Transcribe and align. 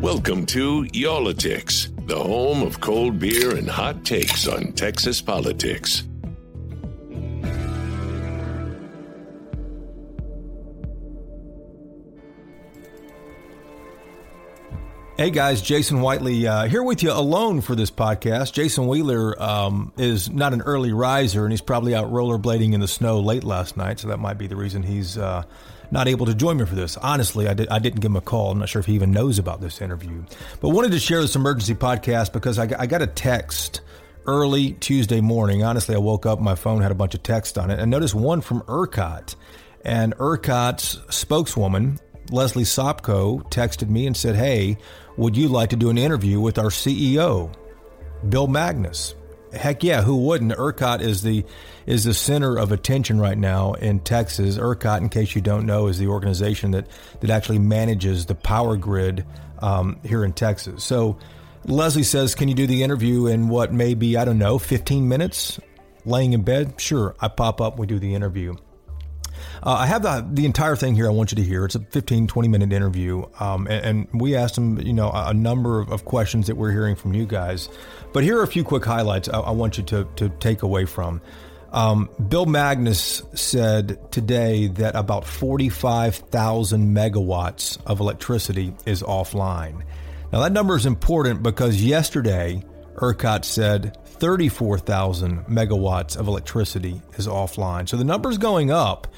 Welcome 0.00 0.46
to 0.46 0.88
Y'all-itics, 0.94 2.06
the 2.06 2.18
home 2.18 2.62
of 2.62 2.80
cold 2.80 3.18
beer 3.18 3.56
and 3.56 3.68
hot 3.68 4.02
takes 4.02 4.48
on 4.48 4.72
Texas 4.72 5.20
politics. 5.20 6.04
Hey 15.20 15.28
guys, 15.28 15.60
Jason 15.60 16.00
Whitely 16.00 16.46
uh, 16.46 16.66
here 16.66 16.82
with 16.82 17.02
you 17.02 17.12
alone 17.12 17.60
for 17.60 17.74
this 17.74 17.90
podcast. 17.90 18.54
Jason 18.54 18.86
Wheeler 18.86 19.38
um, 19.38 19.92
is 19.98 20.30
not 20.30 20.54
an 20.54 20.62
early 20.62 20.94
riser, 20.94 21.44
and 21.44 21.52
he's 21.52 21.60
probably 21.60 21.94
out 21.94 22.10
rollerblading 22.10 22.72
in 22.72 22.80
the 22.80 22.88
snow 22.88 23.20
late 23.20 23.44
last 23.44 23.76
night, 23.76 24.00
so 24.00 24.08
that 24.08 24.18
might 24.18 24.38
be 24.38 24.46
the 24.46 24.56
reason 24.56 24.82
he's 24.82 25.18
uh, 25.18 25.42
not 25.90 26.08
able 26.08 26.24
to 26.24 26.34
join 26.34 26.56
me 26.56 26.64
for 26.64 26.74
this. 26.74 26.96
Honestly, 26.96 27.48
I, 27.48 27.52
did, 27.52 27.68
I 27.68 27.80
didn't 27.80 28.00
give 28.00 28.12
him 28.12 28.16
a 28.16 28.22
call. 28.22 28.50
I'm 28.50 28.60
not 28.60 28.70
sure 28.70 28.80
if 28.80 28.86
he 28.86 28.94
even 28.94 29.10
knows 29.10 29.38
about 29.38 29.60
this 29.60 29.82
interview, 29.82 30.24
but 30.62 30.70
wanted 30.70 30.92
to 30.92 30.98
share 30.98 31.20
this 31.20 31.36
emergency 31.36 31.74
podcast 31.74 32.32
because 32.32 32.58
I, 32.58 32.70
I 32.78 32.86
got 32.86 33.02
a 33.02 33.06
text 33.06 33.82
early 34.24 34.72
Tuesday 34.72 35.20
morning. 35.20 35.62
Honestly, 35.62 35.94
I 35.94 35.98
woke 35.98 36.24
up, 36.24 36.40
my 36.40 36.54
phone 36.54 36.80
had 36.80 36.92
a 36.92 36.94
bunch 36.94 37.14
of 37.14 37.22
text 37.22 37.58
on 37.58 37.70
it, 37.70 37.78
and 37.78 37.90
noticed 37.90 38.14
one 38.14 38.40
from 38.40 38.62
ERCOT. 38.62 39.34
And 39.84 40.14
ERCOT's 40.16 40.98
spokeswoman, 41.14 42.00
Leslie 42.30 42.64
Sopko, 42.64 43.42
texted 43.50 43.88
me 43.88 44.06
and 44.06 44.16
said, 44.16 44.36
Hey, 44.36 44.78
would 45.16 45.36
you 45.36 45.48
like 45.48 45.70
to 45.70 45.76
do 45.76 45.90
an 45.90 45.98
interview 45.98 46.40
with 46.40 46.58
our 46.58 46.70
CEO, 46.70 47.52
Bill 48.28 48.46
Magness? 48.46 49.14
Heck 49.52 49.82
yeah, 49.82 50.02
who 50.02 50.16
wouldn't? 50.16 50.52
ERCOT 50.52 51.00
is 51.00 51.22
the 51.22 51.44
is 51.84 52.04
the 52.04 52.14
center 52.14 52.56
of 52.56 52.70
attention 52.70 53.20
right 53.20 53.36
now 53.36 53.72
in 53.72 53.98
Texas. 53.98 54.56
ERCOT, 54.56 55.00
in 55.00 55.08
case 55.08 55.34
you 55.34 55.40
don't 55.40 55.66
know, 55.66 55.88
is 55.88 55.98
the 55.98 56.06
organization 56.06 56.70
that 56.70 56.86
that 57.20 57.30
actually 57.30 57.58
manages 57.58 58.26
the 58.26 58.36
power 58.36 58.76
grid 58.76 59.26
um, 59.58 59.98
here 60.04 60.24
in 60.24 60.32
Texas. 60.32 60.84
So 60.84 61.18
Leslie 61.64 62.04
says, 62.04 62.36
"Can 62.36 62.48
you 62.48 62.54
do 62.54 62.68
the 62.68 62.84
interview 62.84 63.26
in 63.26 63.48
what 63.48 63.72
may 63.72 63.94
be 63.94 64.16
I 64.16 64.24
don't 64.24 64.38
know, 64.38 64.58
15 64.58 65.08
minutes?" 65.08 65.58
Laying 66.06 66.32
in 66.32 66.42
bed, 66.42 66.80
sure. 66.80 67.14
I 67.20 67.28
pop 67.28 67.60
up, 67.60 67.78
we 67.78 67.86
do 67.86 67.98
the 67.98 68.14
interview. 68.14 68.54
Uh, 69.62 69.72
I 69.72 69.86
have 69.86 70.02
the, 70.02 70.26
the 70.30 70.46
entire 70.46 70.76
thing 70.76 70.94
here 70.94 71.06
I 71.06 71.10
want 71.10 71.32
you 71.32 71.36
to 71.36 71.42
hear. 71.42 71.64
It's 71.64 71.74
a 71.74 71.80
15, 71.80 72.26
20 72.26 72.48
minute 72.48 72.72
interview. 72.72 73.24
Um, 73.38 73.66
and, 73.66 74.08
and, 74.12 74.20
we 74.20 74.34
asked 74.34 74.56
him, 74.56 74.80
you 74.80 74.92
know, 74.92 75.10
a, 75.10 75.28
a 75.28 75.34
number 75.34 75.80
of, 75.80 75.90
of, 75.90 76.04
questions 76.04 76.46
that 76.46 76.56
we're 76.56 76.72
hearing 76.72 76.96
from 76.96 77.14
you 77.14 77.26
guys. 77.26 77.68
But 78.12 78.24
here 78.24 78.38
are 78.38 78.42
a 78.42 78.48
few 78.48 78.64
quick 78.64 78.84
highlights 78.84 79.28
I, 79.28 79.38
I 79.40 79.50
want 79.50 79.78
you 79.78 79.84
to, 79.84 80.08
to 80.16 80.28
take 80.40 80.62
away 80.62 80.84
from. 80.84 81.20
Um, 81.72 82.10
Bill 82.28 82.46
Magness 82.46 83.22
said 83.38 83.98
today 84.10 84.66
that 84.68 84.96
about 84.96 85.24
45,000 85.24 86.94
megawatts 86.94 87.78
of 87.86 88.00
electricity 88.00 88.74
is 88.86 89.02
offline. 89.02 89.82
Now, 90.32 90.40
that 90.40 90.52
number 90.52 90.76
is 90.76 90.86
important 90.86 91.42
because 91.42 91.82
yesterday, 91.82 92.64
ERCOT 92.96 93.44
said 93.44 93.96
34,000 94.20 95.46
megawatts 95.46 96.16
of 96.16 96.28
electricity 96.28 97.00
is 97.16 97.26
offline. 97.26 97.88
So 97.88 97.96
the 97.96 98.04
number's 98.04 98.38
going 98.38 98.70
up. 98.70 99.08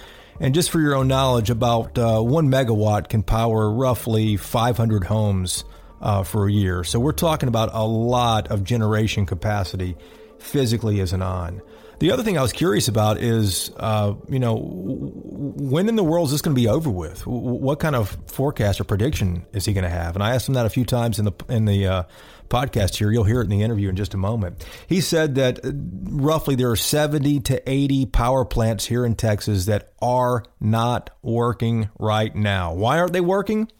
And 0.40 0.54
just 0.54 0.70
for 0.70 0.80
your 0.80 0.94
own 0.94 1.08
knowledge, 1.08 1.50
about 1.50 1.98
uh, 1.98 2.20
one 2.20 2.48
megawatt 2.48 3.08
can 3.08 3.22
power 3.22 3.70
roughly 3.70 4.36
500 4.36 5.04
homes 5.04 5.64
uh, 6.00 6.22
for 6.22 6.48
a 6.48 6.52
year. 6.52 6.84
So 6.84 6.98
we're 6.98 7.12
talking 7.12 7.48
about 7.48 7.70
a 7.72 7.84
lot 7.84 8.48
of 8.48 8.64
generation 8.64 9.26
capacity 9.26 9.96
physically 10.38 11.00
isn't 11.00 11.22
on. 11.22 11.62
The 12.02 12.10
other 12.10 12.24
thing 12.24 12.36
I 12.36 12.42
was 12.42 12.52
curious 12.52 12.88
about 12.88 13.18
is, 13.18 13.70
uh, 13.76 14.14
you 14.28 14.40
know, 14.40 14.56
when 14.56 15.88
in 15.88 15.94
the 15.94 16.02
world 16.02 16.26
is 16.26 16.32
this 16.32 16.42
going 16.42 16.52
to 16.52 16.60
be 16.60 16.66
over 16.66 16.90
with? 16.90 17.24
What 17.24 17.78
kind 17.78 17.94
of 17.94 18.18
forecast 18.26 18.80
or 18.80 18.84
prediction 18.84 19.46
is 19.52 19.66
he 19.66 19.72
going 19.72 19.84
to 19.84 19.88
have? 19.88 20.16
And 20.16 20.22
I 20.24 20.34
asked 20.34 20.48
him 20.48 20.54
that 20.54 20.66
a 20.66 20.68
few 20.68 20.84
times 20.84 21.20
in 21.20 21.26
the 21.26 21.32
in 21.48 21.64
the 21.64 21.86
uh, 21.86 22.02
podcast 22.48 22.96
here. 22.96 23.12
You'll 23.12 23.22
hear 23.22 23.40
it 23.40 23.44
in 23.44 23.50
the 23.50 23.62
interview 23.62 23.88
in 23.88 23.94
just 23.94 24.14
a 24.14 24.16
moment. 24.16 24.66
He 24.88 25.00
said 25.00 25.36
that 25.36 25.64
uh, 25.64 25.70
roughly 26.10 26.56
there 26.56 26.72
are 26.72 26.76
70 26.76 27.38
to 27.38 27.70
80 27.70 28.06
power 28.06 28.44
plants 28.44 28.86
here 28.86 29.06
in 29.06 29.14
Texas 29.14 29.66
that 29.66 29.92
are 30.02 30.42
not 30.58 31.10
working 31.22 31.88
right 32.00 32.34
now. 32.34 32.74
Why 32.74 32.98
aren't 32.98 33.12
they 33.12 33.20
working? 33.20 33.70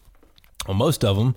Well, 0.68 0.76
most 0.76 1.04
of 1.04 1.16
them 1.16 1.34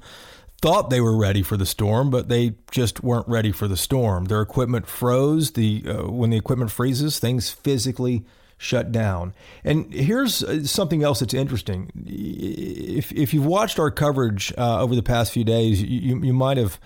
thought 0.66 0.90
they 0.90 1.00
were 1.02 1.16
ready 1.16 1.44
for 1.44 1.58
the 1.58 1.66
storm, 1.66 2.10
but 2.10 2.28
they 2.28 2.56
just 2.72 3.04
weren't 3.04 3.28
ready 3.28 3.52
for 3.52 3.68
the 3.68 3.78
storm. 3.78 4.26
Their 4.26 4.42
equipment 4.42 4.88
froze. 4.88 5.52
The 5.52 5.84
uh, 5.88 6.12
when 6.12 6.32
the 6.32 6.38
equipment 6.38 6.72
freezes, 6.72 7.20
things 7.20 7.52
physically 7.52 8.26
shut 8.58 8.92
down. 8.92 9.36
And 9.64 9.94
here's 9.94 10.44
uh, 10.44 10.64
something 10.64 11.04
else 11.04 11.20
that's 11.20 11.36
interesting. 11.36 11.92
If 12.04 13.12
if 13.12 13.32
you've 13.32 13.46
watched 13.46 13.78
our 13.78 13.92
coverage 13.92 14.52
uh, 14.58 14.82
over 14.82 14.96
the 14.96 15.04
past 15.04 15.32
few 15.32 15.44
days, 15.44 15.84
you 15.84 16.20
you 16.24 16.34
might 16.34 16.58
have 16.58 16.80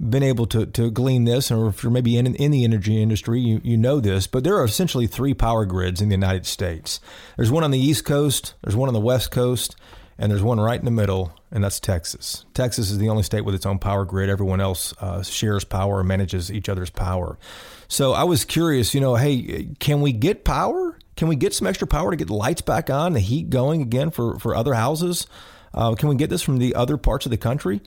been 0.00 0.22
able 0.22 0.46
to, 0.46 0.64
to 0.64 0.90
glean 0.90 1.24
this, 1.24 1.50
or 1.50 1.68
if 1.68 1.82
you're 1.82 1.92
maybe 1.92 2.16
in, 2.16 2.34
in 2.36 2.50
the 2.50 2.64
energy 2.64 3.02
industry, 3.02 3.40
you, 3.40 3.60
you 3.64 3.76
know 3.76 3.98
this, 3.98 4.28
but 4.28 4.44
there 4.44 4.56
are 4.56 4.64
essentially 4.64 5.08
three 5.08 5.34
power 5.34 5.64
grids 5.66 6.00
in 6.00 6.08
the 6.08 6.14
United 6.14 6.46
States. 6.46 7.00
There's 7.36 7.50
one 7.50 7.64
on 7.64 7.72
the 7.72 7.80
East 7.80 8.04
Coast, 8.04 8.54
there's 8.62 8.76
one 8.76 8.88
on 8.88 8.94
the 8.94 9.00
West 9.00 9.32
Coast, 9.32 9.74
and 10.18 10.30
there's 10.30 10.42
one 10.42 10.58
right 10.58 10.78
in 10.78 10.84
the 10.84 10.90
middle, 10.90 11.32
and 11.50 11.62
that's 11.62 11.78
Texas. 11.78 12.44
Texas 12.52 12.90
is 12.90 12.98
the 12.98 13.08
only 13.08 13.22
state 13.22 13.42
with 13.42 13.54
its 13.54 13.64
own 13.64 13.78
power 13.78 14.04
grid. 14.04 14.28
Everyone 14.28 14.60
else 14.60 14.92
uh, 15.00 15.22
shares 15.22 15.64
power 15.64 16.02
manages 16.02 16.50
each 16.50 16.68
other's 16.68 16.90
power. 16.90 17.38
So 17.86 18.12
I 18.12 18.24
was 18.24 18.44
curious, 18.44 18.94
you 18.94 19.00
know, 19.00 19.14
hey, 19.14 19.68
can 19.78 20.00
we 20.00 20.12
get 20.12 20.44
power? 20.44 20.98
Can 21.16 21.28
we 21.28 21.36
get 21.36 21.54
some 21.54 21.66
extra 21.66 21.86
power 21.86 22.10
to 22.10 22.16
get 22.16 22.26
the 22.26 22.34
lights 22.34 22.62
back 22.62 22.90
on, 22.90 23.12
the 23.12 23.20
heat 23.20 23.50
going 23.50 23.80
again 23.82 24.10
for, 24.10 24.38
for 24.38 24.54
other 24.54 24.74
houses? 24.74 25.26
Uh, 25.72 25.94
can 25.94 26.08
we 26.08 26.16
get 26.16 26.30
this 26.30 26.42
from 26.42 26.58
the 26.58 26.74
other 26.74 26.96
parts 26.96 27.26
of 27.26 27.30
the 27.30 27.36
country? 27.36 27.80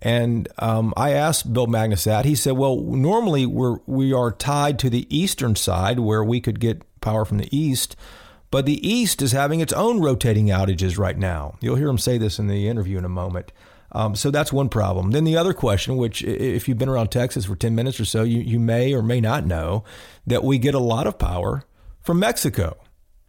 And 0.00 0.48
um, 0.58 0.94
I 0.96 1.12
asked 1.12 1.52
Bill 1.52 1.66
Magness 1.66 2.04
that. 2.04 2.24
He 2.24 2.36
said, 2.36 2.52
"Well, 2.52 2.76
normally 2.76 3.46
we're 3.46 3.78
we 3.86 4.12
are 4.12 4.30
tied 4.30 4.78
to 4.80 4.90
the 4.90 5.06
eastern 5.14 5.56
side 5.56 5.98
where 5.98 6.22
we 6.22 6.40
could 6.40 6.60
get 6.60 6.82
power 7.00 7.24
from 7.24 7.38
the 7.38 7.56
east, 7.56 7.96
but 8.50 8.66
the 8.66 8.86
east 8.86 9.22
is 9.22 9.32
having 9.32 9.60
its 9.60 9.72
own 9.72 10.00
rotating 10.00 10.46
outages 10.46 10.98
right 10.98 11.18
now. 11.18 11.56
You'll 11.60 11.76
hear 11.76 11.88
him 11.88 11.98
say 11.98 12.18
this 12.18 12.38
in 12.38 12.46
the 12.46 12.68
interview 12.68 12.98
in 12.98 13.04
a 13.04 13.10
moment." 13.10 13.52
Um, 13.92 14.14
so 14.14 14.30
that's 14.30 14.52
one 14.52 14.68
problem. 14.68 15.12
Then 15.12 15.24
the 15.24 15.36
other 15.36 15.54
question, 15.54 15.96
which 15.96 16.22
if 16.22 16.68
you've 16.68 16.78
been 16.78 16.90
around 16.90 17.08
Texas 17.08 17.46
for 17.46 17.56
10 17.56 17.74
minutes 17.74 17.98
or 17.98 18.04
so, 18.04 18.22
you, 18.22 18.40
you 18.40 18.58
may 18.58 18.92
or 18.92 19.02
may 19.02 19.20
not 19.20 19.46
know 19.46 19.82
that 20.26 20.44
we 20.44 20.58
get 20.58 20.74
a 20.74 20.78
lot 20.78 21.06
of 21.06 21.18
power 21.18 21.64
from 22.02 22.18
Mexico. 22.18 22.76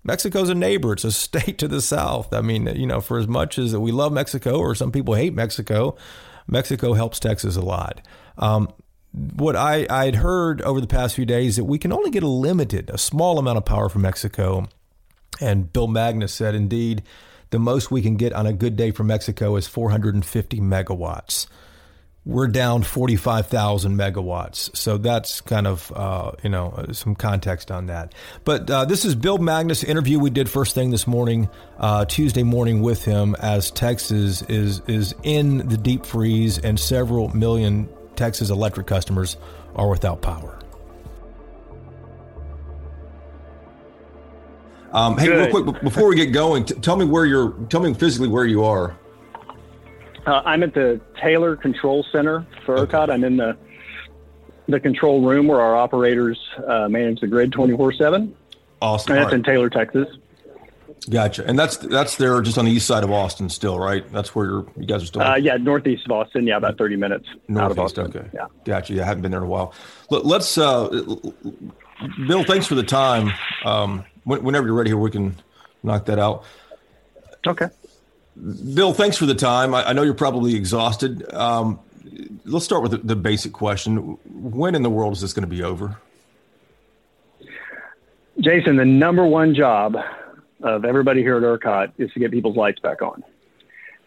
Mexico's 0.03 0.49
a 0.49 0.55
neighbor. 0.55 0.93
It's 0.93 1.03
a 1.03 1.11
state 1.13 1.57
to 1.59 1.67
the 1.67 1.81
south. 1.81 2.33
I 2.33 2.41
mean, 2.41 2.67
you 2.75 2.87
know, 2.87 3.01
for 3.01 3.17
as 3.17 3.27
much 3.27 3.57
as 3.57 3.75
we 3.75 3.91
love 3.91 4.11
Mexico 4.11 4.57
or 4.57 4.75
some 4.75 4.91
people 4.91 5.13
hate 5.13 5.33
Mexico, 5.33 5.95
Mexico 6.47 6.93
helps 6.93 7.19
Texas 7.19 7.55
a 7.55 7.61
lot. 7.61 8.01
Um, 8.37 8.69
what 9.11 9.55
I, 9.55 9.87
I 9.89 10.05
had 10.05 10.15
heard 10.15 10.61
over 10.61 10.79
the 10.79 10.87
past 10.87 11.15
few 11.15 11.25
days 11.25 11.55
that 11.55 11.65
we 11.65 11.79
can 11.79 11.91
only 11.91 12.11
get 12.11 12.23
a 12.23 12.27
limited, 12.27 12.89
a 12.89 12.97
small 12.97 13.39
amount 13.39 13.57
of 13.57 13.65
power 13.65 13.89
from 13.89 14.03
Mexico. 14.03 14.67
And 15.39 15.71
Bill 15.71 15.87
Magness 15.87 16.31
said, 16.31 16.55
indeed, 16.55 17.03
the 17.49 17.59
most 17.59 17.91
we 17.91 18.01
can 18.01 18.17
get 18.17 18.33
on 18.33 18.45
a 18.45 18.53
good 18.53 18.75
day 18.75 18.91
from 18.91 19.07
Mexico 19.07 19.55
is 19.55 19.67
450 19.67 20.59
megawatts 20.59 21.47
we're 22.29 22.47
down 22.47 22.83
45,000 22.83 23.97
megawatts. 23.97 24.75
So 24.75 24.97
that's 24.97 25.41
kind 25.41 25.65
of, 25.65 25.91
uh, 25.95 26.33
you 26.43 26.49
know, 26.49 26.69
uh, 26.69 26.93
some 26.93 27.15
context 27.15 27.71
on 27.71 27.87
that. 27.87 28.13
But 28.43 28.69
uh, 28.69 28.85
this 28.85 29.05
is 29.05 29.15
Bill 29.15 29.39
Magness 29.39 29.83
interview 29.83 30.19
we 30.19 30.29
did 30.29 30.49
first 30.49 30.75
thing 30.75 30.91
this 30.91 31.07
morning, 31.07 31.49
uh, 31.79 32.05
Tuesday 32.05 32.43
morning 32.43 32.81
with 32.81 33.03
him 33.03 33.35
as 33.35 33.71
Texas 33.71 34.41
is, 34.43 34.81
is 34.87 35.15
in 35.23 35.67
the 35.69 35.77
deep 35.77 36.05
freeze 36.05 36.59
and 36.59 36.79
several 36.79 37.35
million 37.35 37.89
Texas 38.15 38.49
electric 38.49 38.85
customers 38.85 39.37
are 39.75 39.89
without 39.89 40.21
power. 40.21 40.58
Um, 44.93 45.17
hey, 45.17 45.27
Good. 45.27 45.53
real 45.53 45.63
quick, 45.63 45.81
before 45.81 46.07
we 46.07 46.15
get 46.15 46.27
going, 46.27 46.65
t- 46.65 46.75
tell 46.75 46.95
me 46.95 47.05
where 47.05 47.25
you're, 47.25 47.51
tell 47.69 47.81
me 47.81 47.93
physically 47.93 48.27
where 48.27 48.45
you 48.45 48.63
are. 48.63 48.97
Uh, 50.25 50.41
I'm 50.45 50.63
at 50.63 50.73
the 50.73 50.99
Taylor 51.21 51.55
Control 51.55 52.05
Center 52.11 52.45
for 52.65 52.75
ERCOT. 52.75 53.09
I'm 53.09 53.23
in 53.23 53.37
the 53.37 53.57
the 54.67 54.79
control 54.79 55.21
room 55.21 55.47
where 55.47 55.59
our 55.59 55.75
operators 55.75 56.39
uh, 56.67 56.87
manage 56.87 57.21
the 57.21 57.27
grid 57.27 57.51
24 57.51 57.93
7. 57.93 58.35
Awesome. 58.81 59.13
And 59.13 59.23
that's 59.23 59.33
in 59.33 59.43
Taylor, 59.43 59.69
Texas. 59.69 60.07
Gotcha. 61.09 61.45
And 61.45 61.57
that's 61.57 61.77
that's 61.77 62.17
there 62.17 62.39
just 62.41 62.57
on 62.57 62.65
the 62.65 62.71
east 62.71 62.85
side 62.85 63.03
of 63.03 63.11
Austin 63.11 63.49
still, 63.49 63.79
right? 63.79 64.09
That's 64.11 64.35
where 64.35 64.45
you 64.77 64.85
guys 64.85 65.01
are 65.01 65.05
still. 65.07 65.21
Uh, 65.21 65.37
yeah, 65.37 65.55
northeast 65.57 66.05
of 66.05 66.11
Austin. 66.11 66.45
Yeah, 66.45 66.57
about 66.57 66.77
thirty 66.77 66.95
minutes 66.97 67.25
northeast, 67.47 67.63
out 67.63 67.71
of 67.71 67.79
Austin. 67.79 68.05
Okay. 68.07 68.29
Yeah. 68.33 68.47
Gotcha. 68.65 68.93
Yeah, 68.93 69.03
I 69.03 69.05
haven't 69.05 69.23
been 69.23 69.31
there 69.31 69.39
in 69.39 69.45
a 69.45 69.49
while. 69.49 69.73
Let's, 70.11 70.57
uh, 70.57 70.87
Bill. 72.27 72.43
Thanks 72.43 72.67
for 72.67 72.75
the 72.75 72.83
time. 72.83 73.31
Um, 73.65 74.03
whenever 74.37 74.67
you're 74.67 74.75
ready 74.75 74.89
here, 74.89 74.97
we 74.97 75.11
can 75.11 75.35
knock 75.83 76.05
that 76.05 76.19
out. 76.19 76.43
Okay. 77.45 77.67
Bill, 78.73 78.93
thanks 78.93 79.17
for 79.17 79.25
the 79.25 79.35
time. 79.35 79.73
I, 79.73 79.89
I 79.89 79.93
know 79.93 80.03
you're 80.03 80.13
probably 80.13 80.55
exhausted. 80.55 81.31
Um, 81.33 81.79
let's 82.45 82.65
start 82.65 82.83
with 82.83 82.91
the, 82.91 82.97
the 82.99 83.15
basic 83.15 83.51
question: 83.51 84.17
When 84.25 84.75
in 84.75 84.83
the 84.83 84.89
world 84.89 85.13
is 85.13 85.21
this 85.21 85.33
going 85.33 85.47
to 85.49 85.55
be 85.55 85.63
over? 85.63 85.97
Jason, 88.39 88.77
the 88.77 88.85
number 88.85 89.25
one 89.25 89.53
job 89.53 89.97
of 90.61 90.85
everybody 90.85 91.21
here 91.21 91.37
at 91.37 91.43
ERCOT 91.43 91.91
is 91.97 92.11
to 92.13 92.19
get 92.19 92.31
people's 92.31 92.55
lights 92.55 92.79
back 92.79 93.01
on. 93.01 93.23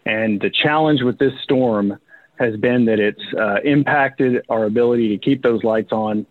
And 0.05 0.41
the 0.41 0.49
challenge 0.49 1.01
with 1.01 1.19
this 1.19 1.33
storm 1.43 1.99
has 2.39 2.57
been 2.57 2.85
that 2.85 2.99
it's 2.99 3.21
uh, 3.37 3.57
impacted 3.63 4.43
our 4.49 4.65
ability 4.65 5.09
to 5.09 5.23
keep 5.23 5.43
those 5.43 5.63
lights 5.63 5.91
on 5.91 6.25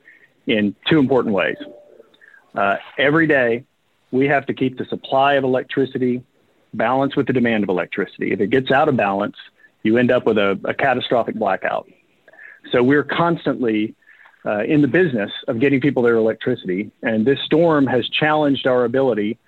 in 0.47 0.75
two 0.91 0.99
important 0.99 1.35
ways. 1.35 1.56
Uh, 2.55 2.77
every 2.99 3.27
day, 3.27 3.65
we 4.12 4.29
have 4.29 4.47
to 4.47 4.55
keep 4.55 4.79
the 4.79 4.85
supply 4.85 5.35
of 5.35 5.43
electricity 5.43 6.23
balanced 6.75 7.17
with 7.17 7.26
the 7.26 7.32
demand 7.32 7.64
of 7.64 7.69
electricity. 7.69 8.32
If 8.32 8.41
it 8.41 8.50
gets 8.50 8.70
out 8.70 8.88
of 8.88 8.97
balance, 8.97 9.37
you 9.82 9.99
end 9.99 10.12
up 10.12 10.26
with 10.26 10.38
a, 10.38 10.61
a 10.64 10.75
catastrophic 10.75 11.35
blackout. 11.35 11.91
So 12.70 12.82
we're 12.82 13.03
constantly 13.03 13.97
uh, 14.47 14.62
in 14.64 14.82
the 14.82 14.88
business 14.88 15.31
of 15.49 15.59
getting 15.59 15.81
people 15.81 16.03
their 16.03 16.17
electricity, 16.17 16.91
and 17.03 17.26
this 17.26 17.38
storm 17.44 17.87
has 17.87 18.09
challenged 18.09 18.67
our 18.67 18.85
ability 18.85 19.38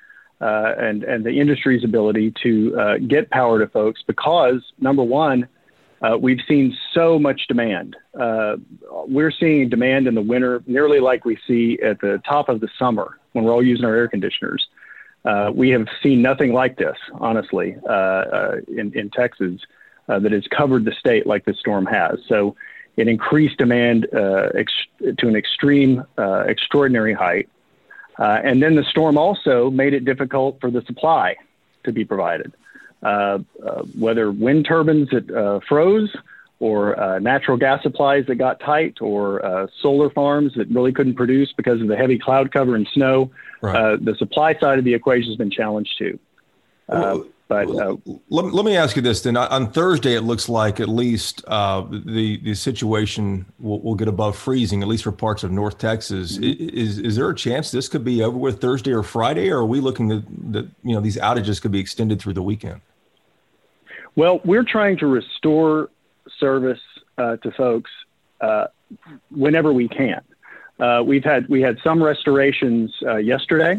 uh, 0.41 0.75
and 0.79 1.05
and 1.05 1.25
the 1.25 1.41
industry's 1.41 1.85
ability 1.85 2.33
to 2.43 2.79
uh, 2.79 2.99
get 2.99 3.31
power 3.31 3.59
to 3.59 3.69
folks 3.69 4.03
because 4.07 4.63
number 4.79 5.03
one, 5.03 5.49
uh, 6.03 6.17
we've 6.21 6.41
seen 6.49 6.77
so 6.93 7.19
much 7.19 7.47
demand. 7.49 7.97
Uh, 8.19 8.57
we're 9.07 9.31
seeing 9.31 9.69
demand 9.69 10.07
in 10.07 10.15
the 10.15 10.23
winter 10.23 10.63
nearly 10.67 11.01
like 11.01 11.25
we 11.25 11.39
see 11.47 11.79
at 11.83 12.01
the 12.01 12.21
top 12.27 12.49
of 12.49 12.61
the 12.61 12.69
summer 12.79 13.19
when 13.35 13.45
we're 13.45 13.53
all 13.53 13.63
using 13.63 13.85
our 13.85 13.95
air 13.95 14.09
conditioners. 14.09 14.67
Uh, 15.25 15.53
we 15.55 15.71
have 15.71 15.87
seen 16.03 16.23
nothing 16.23 16.53
like 16.53 16.77
this, 16.77 16.97
honestly, 17.13 17.77
uh, 17.89 18.57
in, 18.67 18.93
in 18.95 19.11
Texas 19.11 19.61
that 20.07 20.33
has 20.33 20.47
covered 20.49 20.85
the 20.85 20.93
state 20.93 21.27
like 21.27 21.45
this 21.45 21.59
storm 21.59 21.87
has. 21.87 22.19
So 22.29 22.57
it 22.97 23.09
increased 23.09 23.59
demand 23.59 24.07
ex- 24.13 24.73
to 25.01 25.29
an 25.29 25.37
extreme, 25.37 26.05
extraordinary 26.19 27.15
height. 27.15 27.49
Uh, 28.19 28.41
and 28.45 28.63
then 28.63 28.77
the 28.77 28.85
storm 28.85 29.19
also 29.19 29.71
made 29.71 29.95
it 29.95 30.05
difficult 30.05 30.61
for 30.61 30.71
the 30.71 30.83
supply 30.83 31.37
to 31.85 31.93
be 31.93 32.05
provided, 32.05 32.53
uh, 33.03 33.39
uh, 33.65 33.83
whether 33.99 34.31
wind 34.31 34.65
turbines 34.67 35.11
that 35.11 35.31
uh, 35.31 35.61
froze, 35.69 36.15
or 36.65 36.99
uh, 36.99 37.19
natural 37.19 37.57
gas 37.57 37.83
supplies 37.83 38.25
that 38.27 38.37
got 38.37 38.59
tight, 38.61 38.99
or 39.01 39.45
uh, 39.45 39.67
solar 39.83 40.09
farms 40.11 40.53
that 40.57 40.69
really 40.69 40.93
couldn't 40.93 41.15
produce 41.15 41.53
because 41.53 41.81
of 41.81 41.89
the 41.89 41.97
heavy 41.97 42.19
cloud 42.19 42.53
cover 42.53 42.75
and 42.75 42.89
snow. 42.95 43.31
Right. 43.61 44.03
the 44.05 44.15
supply 44.17 44.59
side 44.59 44.79
of 44.79 44.85
the 44.85 44.95
equation 44.95 45.31
has 45.31 45.37
been 45.37 45.51
challenged 45.51 45.97
too. 45.99 46.19
Well, 46.87 47.27
but 47.47 47.69
uh, 47.69 47.97
let, 48.31 48.47
let 48.55 48.65
me 48.65 48.77
ask 48.77 48.97
you 48.97 49.03
this 49.03 49.21
then. 49.21 49.37
On 49.37 49.71
Thursday, 49.71 50.15
it 50.15 50.23
looks 50.23 50.49
like 50.49 50.81
at 50.81 50.89
least 50.89 51.45
uh, 51.47 51.83
the 51.91 52.39
the 52.39 52.55
situation 52.55 53.45
will, 53.59 53.81
will, 53.81 53.95
get 53.95 54.09
above 54.09 54.37
freezing, 54.37 54.83
at 54.83 54.89
least 54.89 55.05
for 55.05 55.13
parts 55.13 55.45
of 55.45 55.51
North 55.51 55.77
Texas. 55.77 56.39
Mm-hmm. 56.39 56.77
Is 56.77 56.99
is 56.99 57.17
there 57.17 57.29
a 57.29 57.35
chance 57.35 57.71
this 57.71 57.89
could 57.89 58.05
be 58.05 58.23
over 58.23 58.39
with 58.39 58.63
Thursday 58.63 58.93
or 58.93 59.03
Friday, 59.03 59.51
or 59.51 59.59
are 59.59 59.67
we 59.67 59.81
looking 59.81 60.09
that 60.53 60.69
you 60.83 60.95
know 60.95 61.01
these 61.01 61.19
outages 61.19 61.61
could 61.61 61.71
be 61.71 61.81
extended 61.81 62.19
through 62.19 62.33
the 62.33 62.43
weekend? 62.43 62.81
Well, 64.17 64.41
we're 64.45 64.65
trying 64.65 64.97
to 64.99 65.07
restore 65.07 65.91
service 66.45 66.85
uh, 67.17 67.37
to 67.39 67.51
folks 67.53 67.91
uh, 68.41 68.67
whenever 69.31 69.73
we 69.73 69.89
can. 69.89 70.21
Uh, 70.79 71.03
we've 71.11 71.25
had 71.25 71.49
we 71.49 71.61
had 71.63 71.77
some 71.83 72.03
restorations 72.03 72.93
uh, 73.03 73.17
yesterday. 73.17 73.75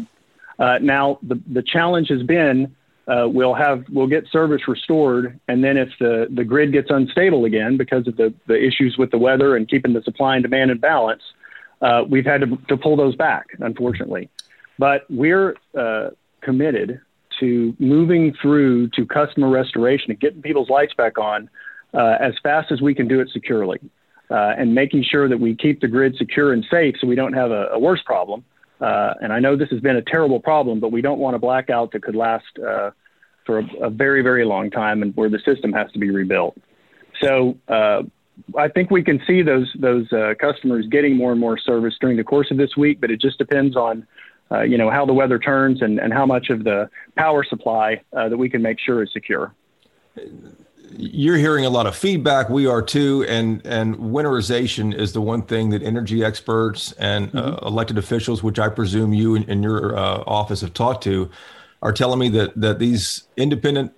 now 0.58 1.18
the 1.22 1.40
the 1.58 1.62
challenge 1.62 2.08
has 2.08 2.22
been 2.22 2.74
uh, 3.08 3.28
we'll 3.28 3.54
have 3.54 3.84
we'll 3.88 4.08
get 4.08 4.26
service 4.28 4.66
restored, 4.66 5.38
and 5.46 5.62
then 5.62 5.76
if 5.76 5.90
the 6.00 6.26
the 6.30 6.44
grid 6.44 6.72
gets 6.72 6.90
unstable 6.90 7.44
again 7.44 7.76
because 7.76 8.08
of 8.08 8.16
the 8.16 8.34
the 8.46 8.60
issues 8.60 8.96
with 8.98 9.10
the 9.12 9.18
weather 9.18 9.54
and 9.56 9.68
keeping 9.68 9.92
the 9.92 10.02
supply 10.02 10.34
and 10.34 10.42
demand 10.42 10.72
in 10.72 10.78
balance, 10.78 11.22
uh, 11.82 12.02
we've 12.08 12.24
had 12.24 12.40
to, 12.40 12.58
to 12.68 12.76
pull 12.76 12.96
those 12.96 13.14
back, 13.14 13.46
unfortunately. 13.60 14.28
But 14.78 15.06
we're 15.08 15.54
uh, 15.78 16.10
committed 16.40 17.00
to 17.38 17.76
moving 17.78 18.34
through 18.42 18.88
to 18.88 19.06
customer 19.06 19.48
restoration 19.50 20.10
and 20.10 20.18
getting 20.18 20.42
people's 20.42 20.70
lights 20.70 20.94
back 20.94 21.16
on 21.16 21.48
uh, 21.96 22.16
as 22.20 22.34
fast 22.42 22.70
as 22.70 22.80
we 22.80 22.94
can 22.94 23.08
do 23.08 23.20
it 23.20 23.30
securely, 23.32 23.78
uh, 24.30 24.52
and 24.58 24.74
making 24.74 25.02
sure 25.02 25.28
that 25.28 25.38
we 25.38 25.54
keep 25.54 25.80
the 25.80 25.88
grid 25.88 26.14
secure 26.16 26.52
and 26.52 26.64
safe 26.70 26.94
so 27.00 27.06
we 27.06 27.14
don't 27.14 27.32
have 27.32 27.50
a, 27.50 27.68
a 27.72 27.78
worse 27.78 28.02
problem. 28.04 28.44
Uh, 28.80 29.14
and 29.22 29.32
I 29.32 29.40
know 29.40 29.56
this 29.56 29.70
has 29.70 29.80
been 29.80 29.96
a 29.96 30.02
terrible 30.02 30.38
problem, 30.38 30.80
but 30.80 30.92
we 30.92 31.00
don't 31.00 31.18
want 31.18 31.34
a 31.34 31.38
blackout 31.38 31.92
that 31.92 32.02
could 32.02 32.14
last 32.14 32.44
uh, 32.58 32.90
for 33.46 33.60
a, 33.60 33.64
a, 33.84 33.90
very, 33.90 34.22
very 34.22 34.44
long 34.44 34.70
time 34.70 35.02
and 35.02 35.16
where 35.16 35.30
the 35.30 35.38
system 35.46 35.72
has 35.72 35.90
to 35.92 35.98
be 35.98 36.10
rebuilt. 36.10 36.58
So 37.22 37.56
uh, 37.68 38.02
I 38.58 38.68
think 38.68 38.90
we 38.90 39.02
can 39.02 39.20
see 39.26 39.40
those 39.40 39.72
those 39.78 40.12
uh, 40.12 40.34
customers 40.38 40.86
getting 40.90 41.16
more 41.16 41.32
and 41.32 41.40
more 41.40 41.56
service 41.56 41.94
during 41.98 42.18
the 42.18 42.24
course 42.24 42.50
of 42.50 42.58
this 42.58 42.76
week, 42.76 43.00
but 43.00 43.10
it 43.10 43.18
just 43.18 43.38
depends 43.38 43.76
on 43.76 44.06
uh, 44.50 44.60
you 44.60 44.76
know 44.76 44.90
how 44.90 45.06
the 45.06 45.14
weather 45.14 45.38
turns 45.38 45.80
and, 45.80 45.98
and 45.98 46.12
how 46.12 46.26
much 46.26 46.50
of 46.50 46.64
the 46.64 46.90
power 47.16 47.42
supply 47.42 48.02
uh, 48.14 48.28
that 48.28 48.36
we 48.36 48.50
can 48.50 48.60
make 48.60 48.78
sure 48.78 49.02
is 49.02 49.10
secure 49.14 49.54
you're 50.96 51.36
hearing 51.36 51.64
a 51.64 51.70
lot 51.70 51.86
of 51.86 51.96
feedback. 51.96 52.48
We 52.48 52.66
are 52.66 52.82
too, 52.82 53.24
and 53.28 53.64
and 53.66 53.96
winterization 53.96 54.94
is 54.94 55.12
the 55.12 55.20
one 55.20 55.42
thing 55.42 55.70
that 55.70 55.82
energy 55.82 56.24
experts 56.24 56.92
and 56.92 57.28
uh, 57.28 57.42
mm-hmm. 57.42 57.64
uh, 57.64 57.68
elected 57.68 57.98
officials, 57.98 58.42
which 58.42 58.58
I 58.58 58.68
presume 58.68 59.12
you 59.12 59.34
and, 59.34 59.48
and 59.48 59.62
your 59.62 59.96
uh, 59.96 60.22
office 60.26 60.60
have 60.60 60.74
talked 60.74 61.02
to, 61.04 61.30
are 61.82 61.92
telling 61.92 62.18
me 62.18 62.28
that 62.30 62.58
that 62.60 62.78
these 62.78 63.24
independent, 63.36 63.92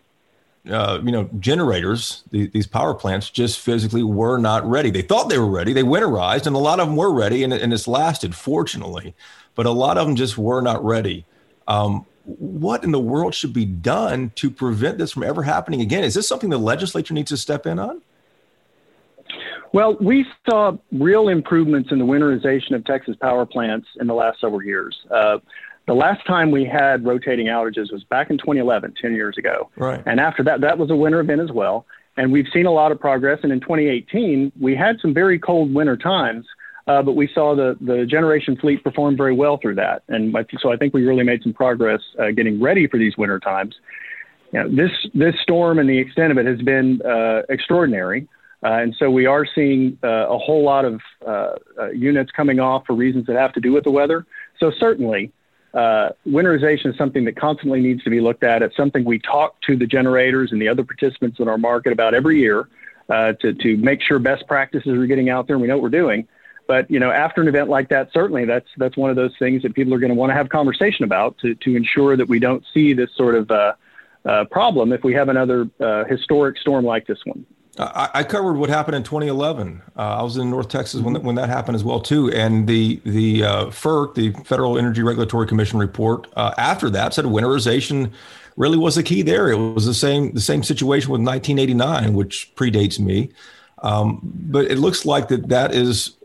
uh, 0.70 1.00
you 1.02 1.12
know, 1.12 1.29
generators, 1.38 2.25
the, 2.31 2.46
these 2.49 2.67
power 2.67 2.94
plants, 2.94 3.31
just 3.31 3.61
physically 3.61 4.02
were 4.02 4.38
not 4.38 4.69
ready. 4.69 4.91
They 4.91 5.02
thought 5.02 5.29
they 5.29 5.38
were 5.38 5.46
ready. 5.50 5.73
They 5.73 5.82
winterized, 5.84 6.46
and 6.46 6.56
a 6.56 6.61
lot 6.61 6.81
of 6.81 6.88
them 6.88 6.96
were 6.96 7.12
ready, 7.12 7.44
and, 7.44 7.52
and 7.52 7.73
it's 7.73 7.88
lasted, 7.88 8.34
fortunately, 8.34 9.14
but 9.55 9.67
a 9.67 9.70
lot 9.70 9.99
of 9.99 10.06
them 10.06 10.17
just 10.17 10.38
were 10.38 10.61
not 10.61 10.84
ready. 10.84 11.25
Um, 11.67 12.06
what 12.28 12.84
in 12.84 12.92
the 12.92 13.00
world 13.00 13.34
should 13.34 13.54
be 13.54 13.64
done 13.64 14.32
to 14.34 14.50
prevent 14.50 14.98
this 14.98 15.12
from 15.12 15.22
ever 15.22 15.42
happening 15.42 15.80
again? 15.80 16.04
Is 16.04 16.14
this 16.14 16.28
something 16.28 16.50
the 16.50 16.58
legislature 16.58 17.14
needs 17.14 17.30
to 17.30 17.38
step 17.38 17.66
in 17.66 17.78
on? 17.78 18.02
Well, 19.72 19.96
we 20.00 20.26
saw 20.48 20.76
real 20.92 21.29
improvements 21.29 21.91
in 21.91 21.98
the 21.98 22.05
winterization 22.05 22.72
of 22.74 22.84
Texas 22.84 23.17
power 23.20 23.46
plants 23.46 23.86
in 24.00 24.06
the 24.06 24.14
last 24.14 24.41
several 24.41 24.62
years. 24.62 24.96
Uh, 25.10 25.38
the 25.86 25.94
last 25.94 26.26
time 26.26 26.50
we 26.50 26.64
had 26.67 27.05
rotating 27.06 27.46
outages 27.46 27.91
was 27.91 28.05
back 28.05 28.31
in 28.31 28.36
2011, 28.36 28.94
10 29.00 29.14
years 29.14 29.36
ago. 29.38 29.70
Right. 29.76 30.03
And 30.05 30.20
after 30.20 30.43
that, 30.44 30.60
that 30.60 30.76
was 30.79 30.91
a 30.91 30.96
winter 30.96 31.20
event 31.20 31.41
as 31.41 31.50
well. 31.50 31.86
And 32.19 32.31
we've 32.31 32.48
seen 32.53 32.67
a 32.67 32.70
lot 32.70 32.93
of 32.93 33.00
progress. 33.00 33.41
And 33.43 33.53
in 33.53 33.60
2018, 33.60 34.53
we 34.60 34.74
had 34.74 35.00
some 35.00 35.14
very 35.14 35.38
cold 35.38 35.72
winter 35.72 35.96
times 35.96 36.46
uh, 36.88 37.02
but 37.02 37.14
we 37.14 37.28
saw 37.34 37.54
the, 37.54 37.76
the 37.82 38.06
generation 38.06 38.56
fleet 38.56 38.82
perform 38.82 39.14
very 39.16 39.34
well 39.34 39.58
through 39.58 39.74
that. 39.74 40.02
And 40.08 40.34
so 40.58 40.72
I 40.72 40.76
think 40.76 40.94
we 40.94 41.04
really 41.04 41.22
made 41.22 41.42
some 41.42 41.52
progress 41.52 42.00
uh, 42.18 42.30
getting 42.30 42.60
ready 42.62 42.86
for 42.86 42.96
these 42.96 43.16
winter 43.18 43.38
times. 43.38 43.74
You 44.52 44.60
know, 44.60 44.68
this, 44.70 44.90
this 45.12 45.34
storm 45.42 45.78
and 45.78 45.88
the 45.88 45.98
extent 45.98 46.32
of 46.32 46.38
it 46.38 46.46
has 46.46 46.62
been 46.62 47.02
uh, 47.02 47.42
extraordinary. 47.50 48.26
Uh, 48.64 48.68
and 48.68 48.96
so 48.98 49.10
we 49.10 49.26
are 49.26 49.46
seeing 49.54 49.98
uh, 50.02 50.28
a 50.28 50.38
whole 50.38 50.64
lot 50.64 50.86
of 50.86 51.00
uh, 51.24 51.56
units 51.92 52.32
coming 52.32 52.58
off 52.58 52.86
for 52.86 52.94
reasons 52.94 53.26
that 53.26 53.36
have 53.36 53.52
to 53.52 53.60
do 53.60 53.72
with 53.72 53.84
the 53.84 53.90
weather. 53.90 54.24
So 54.58 54.72
certainly, 54.80 55.30
winterization 55.74 56.86
is 56.86 56.96
something 56.96 57.26
that 57.26 57.36
constantly 57.36 57.80
needs 57.80 58.02
to 58.04 58.10
be 58.10 58.20
looked 58.20 58.42
at. 58.42 58.62
It's 58.62 58.76
something 58.76 59.04
we 59.04 59.18
talk 59.18 59.60
to 59.66 59.76
the 59.76 59.86
generators 59.86 60.50
and 60.52 60.60
the 60.60 60.68
other 60.68 60.82
participants 60.82 61.38
in 61.38 61.48
our 61.48 61.58
market 61.58 61.92
about 61.92 62.14
every 62.14 62.40
year 62.40 62.68
to, 63.10 63.52
to 63.52 63.76
make 63.76 64.00
sure 64.00 64.18
best 64.18 64.48
practices 64.48 64.88
are 64.88 65.06
getting 65.06 65.28
out 65.28 65.46
there 65.46 65.54
and 65.54 65.62
we 65.62 65.68
know 65.68 65.76
what 65.76 65.82
we're 65.82 65.90
doing. 65.90 66.26
But 66.69 66.89
you 66.91 67.01
know, 67.01 67.10
after 67.10 67.41
an 67.41 67.48
event 67.48 67.70
like 67.70 67.89
that, 67.89 68.13
certainly 68.13 68.44
that's 68.44 68.69
that's 68.77 68.96
one 68.96 69.08
of 69.10 69.17
those 69.17 69.32
things 69.39 69.63
that 69.63 69.75
people 69.75 69.93
are 69.94 69.98
going 69.98 70.10
to 70.10 70.15
want 70.15 70.31
to 70.31 70.34
have 70.34 70.51
conversation 70.51 71.05
about 71.05 71.37
to 71.39 71.55
to 71.56 71.75
ensure 71.75 72.17
that 72.17 72.29
we 72.29 72.39
don't 72.39 72.63
see 72.72 72.93
this 72.93 73.10
sort 73.17 73.34
of 73.34 73.51
uh, 73.51 73.72
uh, 74.27 74.44
problem 74.44 74.93
if 74.93 75.03
we 75.03 75.15
have 75.15 75.31
another 75.31 75.69
uh, 75.81 76.05
historic 76.05 76.58
storm 76.58 76.84
like 76.84 77.06
this 77.06 77.19
one. 77.25 77.44
I, 77.79 78.10
I, 78.15 78.22
covered 78.25 78.55
what 78.55 78.70
happened 78.70 78.96
in 78.96 79.05
2011. 79.05 79.81
Uh, 79.96 80.01
I 80.01 80.22
was 80.22 80.37
in 80.37 80.51
North 80.51 80.69
Texas 80.69 81.01
when, 81.01 81.22
when 81.22 81.37
that 81.37 81.48
happened 81.48 81.77
as 81.77 81.84
well 81.84 82.01
too. 82.01 82.31
And 82.32 82.67
the 82.67 83.01
the 83.05 83.44
uh, 83.44 83.67
FERC, 83.67 84.15
the 84.15 84.32
Federal 84.44 84.77
Energy 84.77 85.03
Regulatory 85.03 85.46
Commission 85.46 85.79
report, 85.79 86.27
uh, 86.37 86.53
after 86.58 86.91
that 86.91 87.15
said 87.15 87.25
winterization 87.25 88.13
really 88.56 88.77
was 88.77 88.96
the 88.96 89.03
key 89.03 89.22
there. 89.22 89.48
It 89.51 89.56
was 89.56 89.87
the 89.87 89.94
same 89.94 90.32
the 90.32 90.41
same 90.43 90.63
situation 90.63 91.10
with 91.10 91.22
1989, 91.22 92.13
which 92.13 92.55
predates 92.56 92.98
me. 92.98 93.31
Um, 93.82 94.20
but 94.22 94.67
it 94.67 94.77
looks 94.77 95.06
like 95.06 95.29
that 95.29 95.48
that 95.48 95.72
is 95.72 96.18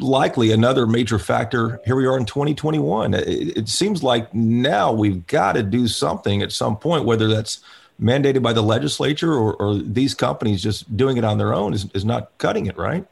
likely 0.00 0.50
another 0.50 0.86
major 0.86 1.18
factor. 1.18 1.80
Here 1.84 1.96
we 1.96 2.06
are 2.06 2.16
in 2.16 2.24
2021. 2.24 3.14
It, 3.14 3.28
it 3.56 3.68
seems 3.68 4.02
like 4.02 4.34
now 4.34 4.92
we've 4.92 5.26
got 5.26 5.52
to 5.52 5.62
do 5.62 5.86
something 5.86 6.42
at 6.42 6.52
some 6.52 6.76
point, 6.76 7.04
whether 7.04 7.28
that's 7.28 7.60
mandated 8.00 8.42
by 8.42 8.52
the 8.52 8.62
legislature 8.62 9.32
or, 9.32 9.54
or 9.54 9.74
these 9.74 10.14
companies 10.14 10.62
just 10.62 10.96
doing 10.96 11.16
it 11.16 11.24
on 11.24 11.38
their 11.38 11.52
own 11.52 11.74
is, 11.74 11.86
is 11.94 12.04
not 12.04 12.36
cutting 12.38 12.66
it, 12.66 12.76
right? 12.76 13.06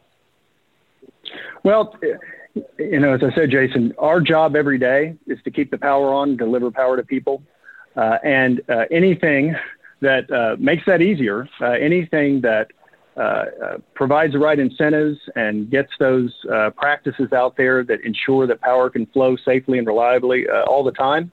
Well, 1.62 1.95
you 2.78 2.99
know, 2.99 3.14
as 3.14 3.23
I 3.23 3.35
said, 3.35 3.50
Jason, 3.50 3.95
our 3.99 4.21
job 4.21 4.57
every 4.57 4.78
day 4.78 5.16
is 5.26 5.38
to 5.45 5.50
keep 5.50 5.71
the 5.71 5.78
power 5.78 6.12
on, 6.12 6.37
deliver 6.37 6.71
power 6.71 6.97
to 6.97 7.02
people. 7.02 7.42
Uh, 7.97 8.18
and 8.23 8.62
uh, 8.68 8.85
anything 8.90 9.54
that 10.00 10.30
uh, 10.30 10.57
makes 10.59 10.85
that 10.87 11.02
easier, 11.02 11.49
uh, 11.61 11.71
anything 11.73 12.40
that 12.42 12.71
provides 13.94 14.32
the 14.32 14.38
right 14.38 14.58
incentives 14.58 15.18
and 15.34 15.70
gets 15.70 15.90
those 15.98 16.32
practices 16.76 17.32
out 17.32 17.56
there 17.56 17.82
that 17.84 18.00
ensure 18.04 18.46
that 18.46 18.60
power 18.60 18.90
can 18.90 19.06
flow 19.06 19.37
safely 19.37 19.78
and 19.78 19.87
reliably 19.87 20.48
all 20.48 20.84
the 20.84 20.92
time, 20.92 21.32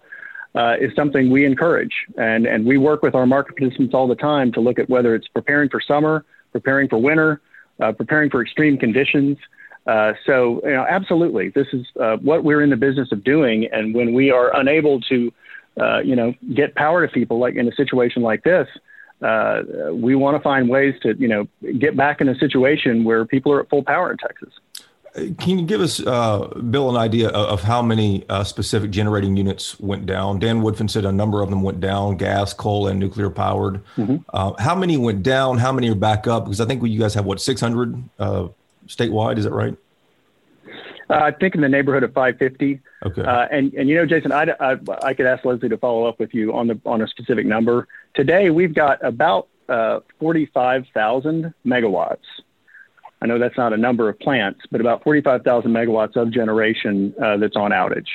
is 0.80 0.92
something 0.96 1.30
we 1.30 1.46
encourage. 1.46 1.94
And, 2.18 2.46
and 2.46 2.66
we 2.66 2.78
work 2.78 3.02
with 3.04 3.16
our 3.16 3.26
market 3.26 3.58
participants 3.58 3.94
all 3.94 4.08
the 4.08 4.16
time 4.16 4.52
to 4.54 4.60
look 4.62 4.80
at 4.80 4.90
whether 4.90 5.16
it's 5.16 5.28
preparing 5.28 5.70
for 5.70 5.82
summer, 5.82 6.26
preparing 6.52 6.88
for 6.90 6.98
winter, 6.98 7.42
preparing 7.80 8.30
for 8.30 8.42
extreme 8.42 8.78
conditions. 8.78 9.38
Uh, 9.86 10.14
so, 10.26 10.62
you 10.64 10.72
know, 10.72 10.86
absolutely, 10.90 11.50
this 11.50 11.68
is 11.72 11.86
uh, 12.02 12.18
what 12.18 12.44
we're 12.44 12.64
in 12.64 12.72
the 12.72 12.76
business 12.76 13.12
of 13.12 13.24
doing. 13.24 13.68
And 13.72 13.94
when 13.94 14.16
we 14.16 14.32
are 14.32 14.56
unable 14.60 15.00
to, 15.02 15.32
uh, 15.80 16.00
you 16.00 16.16
know, 16.16 16.34
get 16.56 16.74
power 16.74 17.06
to 17.06 17.14
people, 17.14 17.38
like 17.38 17.54
in 17.56 17.68
a 17.68 17.76
situation 17.76 18.24
like 18.24 18.44
this, 18.44 18.68
uh, 19.22 19.64
we 19.92 20.16
want 20.16 20.38
to 20.38 20.44
find 20.44 20.70
ways 20.70 20.96
to, 21.04 21.16
you 21.18 21.28
know, 21.28 21.48
get 21.80 21.96
back 21.96 22.22
in 22.22 22.30
a 22.30 22.36
situation 22.38 23.04
where 23.04 23.26
people 23.26 23.52
are 23.52 23.62
at 23.62 23.70
full 23.70 23.84
power 23.84 24.12
in 24.12 24.18
Texas. 24.18 24.54
Can 25.40 25.58
you 25.58 25.66
give 25.66 25.80
us, 25.80 26.06
uh, 26.06 26.48
Bill, 26.70 26.90
an 26.90 26.98
idea 26.98 27.30
of 27.30 27.64
how 27.64 27.82
many 27.82 28.26
specific 28.44 28.92
generating 28.92 29.38
units 29.38 29.80
went 29.80 30.06
down? 30.06 30.40
Dan 30.40 30.62
Woodfin 30.62 30.90
said 30.90 31.06
a 31.06 31.12
number 31.12 31.42
of 31.42 31.50
them 31.50 31.62
went 31.62 31.80
down, 31.80 32.18
gas, 32.18 32.54
coal, 32.54 32.88
and 32.90 33.00
nuclear 33.00 33.30
powered. 33.30 33.82
Mm-hmm. 33.96 34.62
how 34.62 34.76
many 34.76 34.98
went 34.98 35.24
down? 35.24 35.58
How 35.58 35.72
many 35.72 35.90
are 35.90 35.96
back 35.96 36.28
up? 36.28 36.44
Because 36.44 36.60
I 36.60 36.66
think 36.66 36.84
you 36.84 37.00
guys 37.00 37.14
have 37.14 37.24
what 37.24 37.40
600 37.40 37.96
statewide. 38.88 39.38
Is 39.38 39.46
that 39.46 39.54
right? 39.54 39.78
Uh, 41.10 41.14
I 41.14 41.32
think 41.32 41.56
in 41.56 41.62
the 41.62 41.70
neighborhood 41.70 42.04
of 42.04 42.14
550. 42.14 42.82
Okay. 43.06 43.22
Uh, 43.22 43.48
and 43.52 43.74
and 43.74 43.88
you 43.88 43.96
know, 43.96 44.06
Jason, 44.06 44.32
I, 44.32 44.54
I, 44.60 44.78
I 45.04 45.14
could 45.14 45.28
ask 45.28 45.46
Leslie 45.46 45.70
to 45.70 45.78
follow 45.78 46.06
up 46.06 46.20
with 46.20 46.34
you 46.34 46.54
on 46.54 46.68
the 46.68 46.80
on 46.86 47.02
a 47.02 47.08
specific 47.08 47.46
number. 47.46 47.88
Today 48.16 48.50
we've 48.50 48.74
got 48.74 49.04
about 49.06 49.50
uh, 49.68 50.00
45,000 50.20 51.54
megawatts. 51.66 52.18
I 53.22 53.26
know 53.26 53.38
that's 53.38 53.58
not 53.58 53.74
a 53.74 53.78
number 53.78 54.08
of 54.08 54.18
plants, 54.20 54.62
but 54.72 54.80
about 54.80 55.04
45,000 55.04 55.70
megawatts 55.70 56.16
of 56.16 56.32
generation 56.32 57.14
uh, 57.22 57.38
that's 57.38 57.58
on 57.58 57.72
outage, 57.72 58.08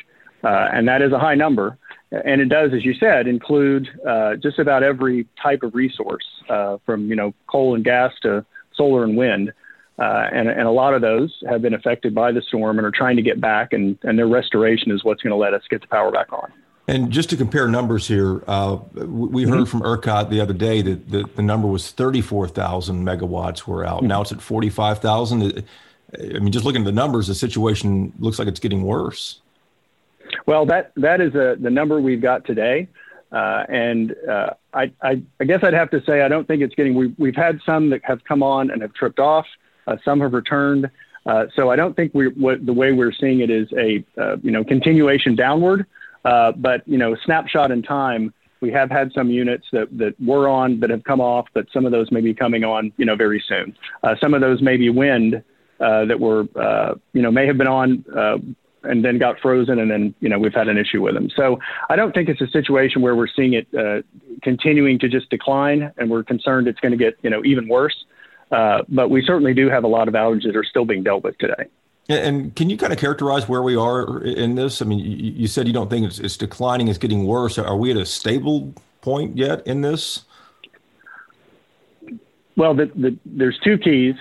uh, 0.42 0.68
and 0.72 0.88
that 0.88 1.02
is 1.02 1.12
a 1.12 1.18
high 1.18 1.34
number. 1.34 1.76
And 2.12 2.40
it 2.40 2.48
does, 2.48 2.72
as 2.74 2.84
you 2.84 2.94
said, 2.94 3.26
include 3.28 3.88
uh, 4.08 4.36
just 4.36 4.58
about 4.58 4.82
every 4.82 5.28
type 5.40 5.62
of 5.62 5.74
resource, 5.74 6.24
from 6.86 7.08
you 7.08 7.14
know 7.14 7.34
coal 7.46 7.74
and 7.74 7.84
gas 7.84 8.12
to 8.22 8.44
solar 8.74 9.04
and 9.04 9.16
wind. 9.16 9.52
Uh, 9.98 10.26
and, 10.32 10.48
and 10.48 10.62
a 10.62 10.70
lot 10.70 10.94
of 10.94 11.02
those 11.02 11.30
have 11.46 11.60
been 11.60 11.74
affected 11.74 12.14
by 12.14 12.32
the 12.32 12.40
storm 12.40 12.78
and 12.78 12.86
are 12.86 12.90
trying 12.90 13.16
to 13.16 13.22
get 13.22 13.38
back, 13.38 13.74
and, 13.74 13.98
and 14.02 14.18
their 14.18 14.26
restoration 14.26 14.90
is 14.90 15.04
what's 15.04 15.20
going 15.20 15.30
to 15.30 15.36
let 15.36 15.52
us 15.52 15.62
get 15.68 15.82
the 15.82 15.86
power 15.88 16.10
back 16.10 16.32
on. 16.32 16.50
And 16.90 17.12
just 17.12 17.30
to 17.30 17.36
compare 17.36 17.68
numbers 17.68 18.08
here, 18.08 18.42
uh, 18.48 18.78
we 18.94 19.44
heard 19.44 19.60
mm-hmm. 19.60 19.64
from 19.64 19.82
ERCOT 19.82 20.28
the 20.28 20.40
other 20.40 20.52
day 20.52 20.82
that 20.82 21.08
the, 21.08 21.22
the 21.36 21.42
number 21.42 21.68
was 21.68 21.92
34,000 21.92 23.04
megawatts 23.04 23.64
were 23.64 23.86
out. 23.86 23.98
Mm-hmm. 23.98 24.08
Now 24.08 24.22
it's 24.22 24.32
at 24.32 24.42
45,000. 24.42 25.64
I 26.18 26.22
mean, 26.40 26.50
just 26.50 26.64
looking 26.64 26.80
at 26.82 26.86
the 26.86 26.90
numbers, 26.90 27.28
the 27.28 27.36
situation 27.36 28.12
looks 28.18 28.40
like 28.40 28.48
it's 28.48 28.58
getting 28.58 28.82
worse. 28.82 29.40
Well, 30.46 30.66
that 30.66 30.90
that 30.96 31.20
is 31.20 31.32
a, 31.36 31.56
the 31.60 31.70
number 31.70 32.00
we've 32.00 32.20
got 32.20 32.44
today. 32.44 32.88
Uh, 33.30 33.64
and 33.68 34.16
uh, 34.28 34.50
I, 34.74 34.92
I, 35.00 35.22
I, 35.38 35.44
guess 35.44 35.62
I'd 35.62 35.74
have 35.74 35.90
to 35.90 36.02
say 36.04 36.22
I 36.22 36.28
don't 36.28 36.48
think 36.48 36.60
it's 36.60 36.74
getting. 36.74 36.96
We, 36.96 37.14
we've 37.16 37.36
had 37.36 37.60
some 37.64 37.90
that 37.90 38.00
have 38.04 38.24
come 38.24 38.42
on 38.42 38.72
and 38.72 38.82
have 38.82 38.92
tripped 38.94 39.20
off. 39.20 39.46
Uh, 39.86 39.96
some 40.04 40.20
have 40.20 40.32
returned. 40.32 40.90
Uh, 41.24 41.46
so 41.54 41.70
I 41.70 41.76
don't 41.76 41.94
think 41.94 42.12
we 42.14 42.26
what 42.28 42.66
the 42.66 42.72
way 42.72 42.90
we're 42.90 43.12
seeing 43.12 43.38
it 43.38 43.50
is 43.50 43.68
a 43.78 44.04
uh, 44.20 44.38
you 44.42 44.50
know 44.50 44.64
continuation 44.64 45.36
downward, 45.36 45.86
but 46.22 46.86
you 46.86 46.98
know 46.98 47.16
snapshot 47.24 47.70
in 47.70 47.82
time. 47.82 48.32
We 48.60 48.70
have 48.72 48.90
had 48.90 49.10
some 49.14 49.30
units 49.30 49.66
that, 49.72 49.88
that 49.96 50.20
were 50.20 50.46
on 50.46 50.80
that 50.80 50.90
have 50.90 51.02
come 51.04 51.18
off, 51.18 51.46
but 51.54 51.66
some 51.72 51.86
of 51.86 51.92
those 51.92 52.12
may 52.12 52.20
be 52.20 52.34
coming 52.34 52.62
on, 52.62 52.92
you 52.98 53.06
know, 53.06 53.16
very 53.16 53.42
soon. 53.48 53.74
Uh, 54.02 54.16
some 54.20 54.34
of 54.34 54.42
those 54.42 54.60
may 54.60 54.76
be 54.76 54.90
wind 54.90 55.42
uh, 55.80 56.04
that 56.04 56.20
were, 56.20 56.44
uh, 56.56 56.94
you 57.14 57.22
know, 57.22 57.30
may 57.30 57.46
have 57.46 57.56
been 57.56 57.66
on 57.66 58.04
and 58.82 59.04
then 59.04 59.18
got 59.18 59.38
frozen, 59.40 59.78
and 59.78 59.90
then 59.90 60.14
you 60.20 60.28
know 60.28 60.38
we've 60.38 60.54
had 60.54 60.68
an 60.68 60.78
issue 60.78 61.02
with 61.02 61.14
them. 61.14 61.28
So 61.34 61.58
I 61.88 61.96
don't 61.96 62.12
think 62.12 62.28
it's 62.28 62.40
a 62.40 62.48
situation 62.48 63.02
where 63.02 63.14
we're 63.14 63.28
seeing 63.28 63.54
it 63.54 63.66
uh, 63.76 64.02
continuing 64.42 64.98
to 65.00 65.08
just 65.08 65.30
decline, 65.30 65.92
and 65.96 66.10
we're 66.10 66.22
concerned 66.22 66.68
it's 66.68 66.80
going 66.80 66.92
to 66.92 66.98
get 66.98 67.18
you 67.22 67.30
know 67.30 67.42
even 67.44 67.68
worse. 67.68 68.04
Uh, 68.50 68.82
but 68.88 69.10
we 69.10 69.22
certainly 69.24 69.54
do 69.54 69.68
have 69.68 69.84
a 69.84 69.88
lot 69.88 70.08
of 70.08 70.14
outages 70.14 70.46
that 70.46 70.56
are 70.56 70.64
still 70.64 70.84
being 70.84 71.04
dealt 71.04 71.22
with 71.22 71.38
today. 71.38 71.66
And 72.10 72.56
can 72.56 72.68
you 72.68 72.76
kind 72.76 72.92
of 72.92 72.98
characterize 72.98 73.48
where 73.48 73.62
we 73.62 73.76
are 73.76 74.22
in 74.24 74.56
this? 74.56 74.82
I 74.82 74.84
mean, 74.84 74.98
you 74.98 75.46
said 75.46 75.68
you 75.68 75.72
don't 75.72 75.88
think 75.88 76.06
it's, 76.06 76.18
it's 76.18 76.36
declining; 76.36 76.88
it's 76.88 76.98
getting 76.98 77.24
worse. 77.24 77.56
Are 77.56 77.76
we 77.76 77.92
at 77.92 77.96
a 77.96 78.04
stable 78.04 78.74
point 79.00 79.36
yet 79.36 79.64
in 79.66 79.82
this? 79.82 80.24
Well, 82.56 82.74
the, 82.74 82.86
the, 82.96 83.16
there's 83.24 83.58
two 83.62 83.78
keys. 83.78 84.16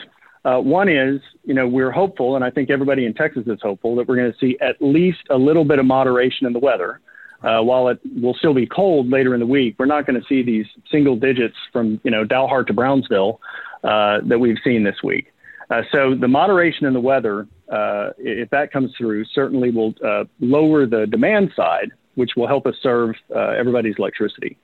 Uh, 0.45 0.59
one 0.59 0.87
is, 0.87 1.19
you 1.43 1.53
know, 1.53 1.67
we're 1.67 1.91
hopeful, 1.91 2.35
and 2.35 2.45
I 2.45 2.49
think 2.51 2.69
everybody 2.69 3.05
in 3.05 3.13
Texas 3.13 3.43
is 3.47 3.59
hopeful 3.61 3.95
that 3.97 4.07
we're 4.07 4.15
going 4.15 4.31
to 4.31 4.37
see 4.37 4.57
at 4.61 4.81
least 4.81 5.23
a 5.29 5.37
little 5.37 5.65
bit 5.65 5.79
of 5.79 5.85
moderation 5.85 6.47
in 6.47 6.53
the 6.53 6.59
weather. 6.59 7.01
Uh, 7.41 7.61
while 7.61 7.87
it 7.87 7.99
will 8.21 8.33
still 8.33 8.53
be 8.53 8.65
cold 8.65 9.09
later 9.09 9.33
in 9.33 9.39
the 9.39 9.45
week, 9.45 9.75
we're 9.79 9.85
not 9.85 10.05
going 10.05 10.19
to 10.19 10.27
see 10.27 10.43
these 10.43 10.65
single 10.91 11.15
digits 11.15 11.55
from, 11.71 11.99
you 12.03 12.11
know, 12.11 12.25
Dalhart 12.25 12.67
to 12.67 12.73
Brownsville 12.73 13.39
uh, 13.83 14.19
that 14.25 14.39
we've 14.39 14.57
seen 14.63 14.83
this 14.83 15.01
week. 15.03 15.31
Uh, 15.69 15.83
so 15.91 16.15
the 16.15 16.27
moderation 16.27 16.85
in 16.85 16.93
the 16.93 16.99
weather, 16.99 17.47
uh, 17.71 18.09
if 18.17 18.49
that 18.49 18.71
comes 18.71 18.91
through, 18.97 19.25
certainly 19.33 19.71
will 19.71 19.93
uh, 20.05 20.23
lower 20.39 20.85
the 20.85 21.05
demand 21.07 21.51
side, 21.55 21.91
which 22.15 22.31
will 22.35 22.47
help 22.47 22.65
us 22.65 22.75
serve 22.81 23.15
uh, 23.35 23.49
everybody's 23.49 23.95
electricity. 23.97 24.57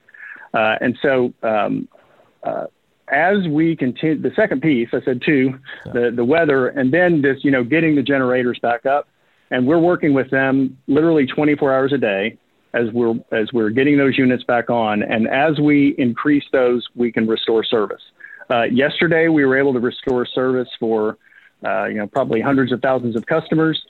Uh, 0.54 0.76
and 0.82 0.98
so 1.02 1.34
um, 1.44 1.88
as 3.10 3.48
we 3.50 3.76
continue, 3.76 4.22
the 4.22 4.32
second 4.36 4.62
piece, 4.62 4.90
I 4.94 5.02
said 5.06 5.22
two, 5.26 5.54
yeah. 5.86 5.92
the, 5.94 6.12
the 6.16 6.26
weather, 6.26 6.68
and 6.70 6.94
then 6.94 7.22
this, 7.22 7.38
you 7.44 7.52
know, 7.52 7.64
getting 7.64 7.96
the 7.96 8.02
generators 8.02 8.60
back 8.62 8.86
up. 8.86 9.08
And 9.52 9.68
we're 9.68 9.80
working 9.80 10.14
with 10.14 10.32
them 10.32 10.78
literally 10.88 11.28
24 11.28 11.74
hours 11.74 11.94
a 11.94 12.00
day 12.00 12.38
as 12.74 12.92
we're 12.94 13.14
as 13.32 13.54
we're 13.54 13.70
getting 13.70 13.98
those 13.98 14.18
units 14.18 14.44
back 14.44 14.70
on. 14.70 15.04
And 15.04 15.28
as 15.28 15.60
we 15.60 15.94
increase 16.00 16.44
those, 16.52 16.86
we 16.96 17.12
can 17.12 17.28
restore 17.28 17.64
service. 17.64 18.02
Uh, 18.50 18.64
yesterday, 18.64 19.28
we 19.28 19.46
were 19.46 19.58
able 19.58 19.74
to 19.74 19.80
restore 19.80 20.26
service 20.26 20.68
for, 20.80 21.18
uh, 21.66 21.86
you 21.86 21.96
know, 21.96 22.08
probably 22.08 22.42
hundreds 22.42 22.72
of 22.72 22.82
thousands 22.82 23.16
of 23.16 23.26
customers. 23.26 23.82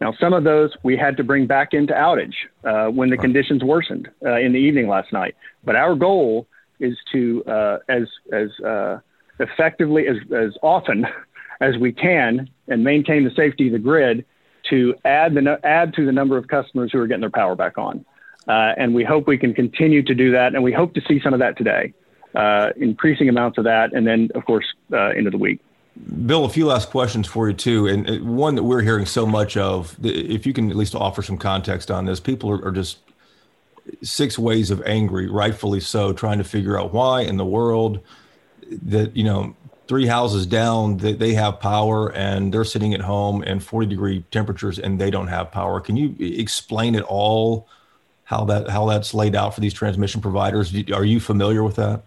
Now, 0.00 0.12
some 0.20 0.32
of 0.32 0.44
those 0.44 0.70
we 0.82 0.96
had 0.96 1.16
to 1.16 1.24
bring 1.24 1.46
back 1.46 1.72
into 1.72 1.92
outage 1.94 2.34
uh, 2.64 2.90
when 2.90 3.10
the 3.10 3.16
conditions 3.16 3.62
worsened 3.62 4.08
uh, 4.24 4.38
in 4.38 4.52
the 4.52 4.58
evening 4.58 4.88
last 4.88 5.12
night. 5.12 5.34
But 5.64 5.76
our 5.76 5.94
goal 5.94 6.46
is 6.80 6.96
to, 7.12 7.44
uh, 7.44 7.78
as 7.88 8.02
as 8.32 8.48
uh, 8.64 8.98
effectively 9.38 10.06
as 10.08 10.16
as 10.32 10.52
often 10.62 11.06
as 11.60 11.76
we 11.78 11.92
can, 11.92 12.50
and 12.68 12.84
maintain 12.84 13.24
the 13.24 13.30
safety 13.34 13.68
of 13.68 13.72
the 13.72 13.78
grid, 13.78 14.24
to 14.70 14.94
add 15.04 15.34
the 15.34 15.58
add 15.62 15.94
to 15.94 16.04
the 16.04 16.12
number 16.12 16.36
of 16.36 16.48
customers 16.48 16.90
who 16.92 16.98
are 16.98 17.06
getting 17.06 17.20
their 17.20 17.30
power 17.30 17.54
back 17.54 17.78
on. 17.78 18.04
and 18.46 18.94
we 18.94 19.04
hope 19.04 19.26
we 19.26 19.38
can 19.38 19.54
continue 19.54 20.02
to 20.02 20.14
do 20.14 20.32
that, 20.32 20.54
and 20.54 20.62
we 20.62 20.72
hope 20.72 20.94
to 20.94 21.00
see 21.08 21.20
some 21.22 21.32
of 21.32 21.40
that 21.40 21.56
today 21.56 21.94
uh, 22.34 22.70
increasing 22.76 23.28
amounts 23.28 23.58
of 23.58 23.64
that, 23.64 23.92
and 23.92 24.06
then, 24.06 24.28
of 24.34 24.44
course, 24.44 24.66
uh, 24.92 25.10
into 25.12 25.30
the 25.30 25.38
week. 25.38 25.60
Bill, 26.26 26.44
a 26.44 26.48
few 26.48 26.66
last 26.66 26.90
questions 26.90 27.26
for 27.26 27.48
you 27.48 27.54
too, 27.54 27.86
and 27.86 28.10
uh, 28.10 28.14
one 28.24 28.56
that 28.56 28.64
we're 28.64 28.82
hearing 28.82 29.06
so 29.06 29.26
much 29.26 29.56
of. 29.56 29.96
If 30.02 30.44
you 30.44 30.52
can 30.52 30.70
at 30.70 30.76
least 30.76 30.94
offer 30.94 31.22
some 31.22 31.38
context 31.38 31.90
on 31.90 32.04
this, 32.04 32.18
people 32.18 32.50
are, 32.50 32.64
are 32.66 32.72
just 32.72 32.98
six 34.02 34.38
ways 34.38 34.70
of 34.70 34.82
angry, 34.86 35.28
rightfully 35.28 35.80
so, 35.80 36.12
trying 36.12 36.38
to 36.38 36.44
figure 36.44 36.78
out 36.78 36.92
why 36.92 37.20
in 37.22 37.36
the 37.36 37.44
world 37.44 38.00
that 38.82 39.16
you 39.16 39.22
know 39.22 39.54
three 39.86 40.06
houses 40.06 40.46
down 40.46 40.96
they, 40.96 41.12
they 41.12 41.34
have 41.34 41.60
power 41.60 42.10
and 42.12 42.52
they're 42.52 42.64
sitting 42.64 42.94
at 42.94 43.02
home 43.02 43.42
in 43.42 43.60
40 43.60 43.86
degree 43.86 44.24
temperatures 44.30 44.78
and 44.78 44.98
they 44.98 45.10
don't 45.10 45.28
have 45.28 45.52
power. 45.52 45.80
Can 45.80 45.96
you 45.96 46.16
explain 46.18 46.94
it 46.94 47.04
all? 47.04 47.68
How 48.24 48.44
that 48.46 48.68
how 48.68 48.86
that's 48.86 49.14
laid 49.14 49.36
out 49.36 49.54
for 49.54 49.60
these 49.60 49.74
transmission 49.74 50.20
providers? 50.20 50.74
Are 50.92 51.04
you 51.04 51.20
familiar 51.20 51.62
with 51.62 51.76
that? 51.76 52.02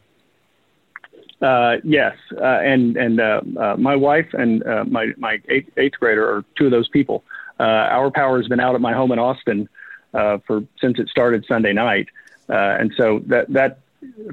Uh, 1.42 1.76
yes, 1.84 2.16
uh, 2.42 2.44
and 2.44 2.98
and 2.98 3.20
uh, 3.20 3.42
uh 3.60 3.76
my 3.78 3.96
wife 3.96 4.28
and 4.34 4.66
uh, 4.66 4.84
my 4.86 5.14
my 5.18 5.40
eighth, 5.50 5.70
eighth, 5.78 5.94
grader 6.00 6.28
are 6.28 6.44
two 6.58 6.66
of 6.66 6.72
those 6.72 6.90
people. 6.90 7.24
Uh, 7.60 7.64
our 7.64 8.10
power 8.10 8.38
has 8.38 8.48
been 8.48 8.60
out 8.60 8.74
at 8.74 8.82
my 8.82 8.94
home 8.94 9.12
in 9.12 9.20
Austin 9.20 9.70
for 10.12 10.64
since 10.82 10.98
it 10.98 11.08
started 11.10 11.46
Sunday 11.48 11.74
night, 11.74 12.08
and 12.48 12.92
so 12.98 13.22
that 13.28 13.48
that 13.54 13.80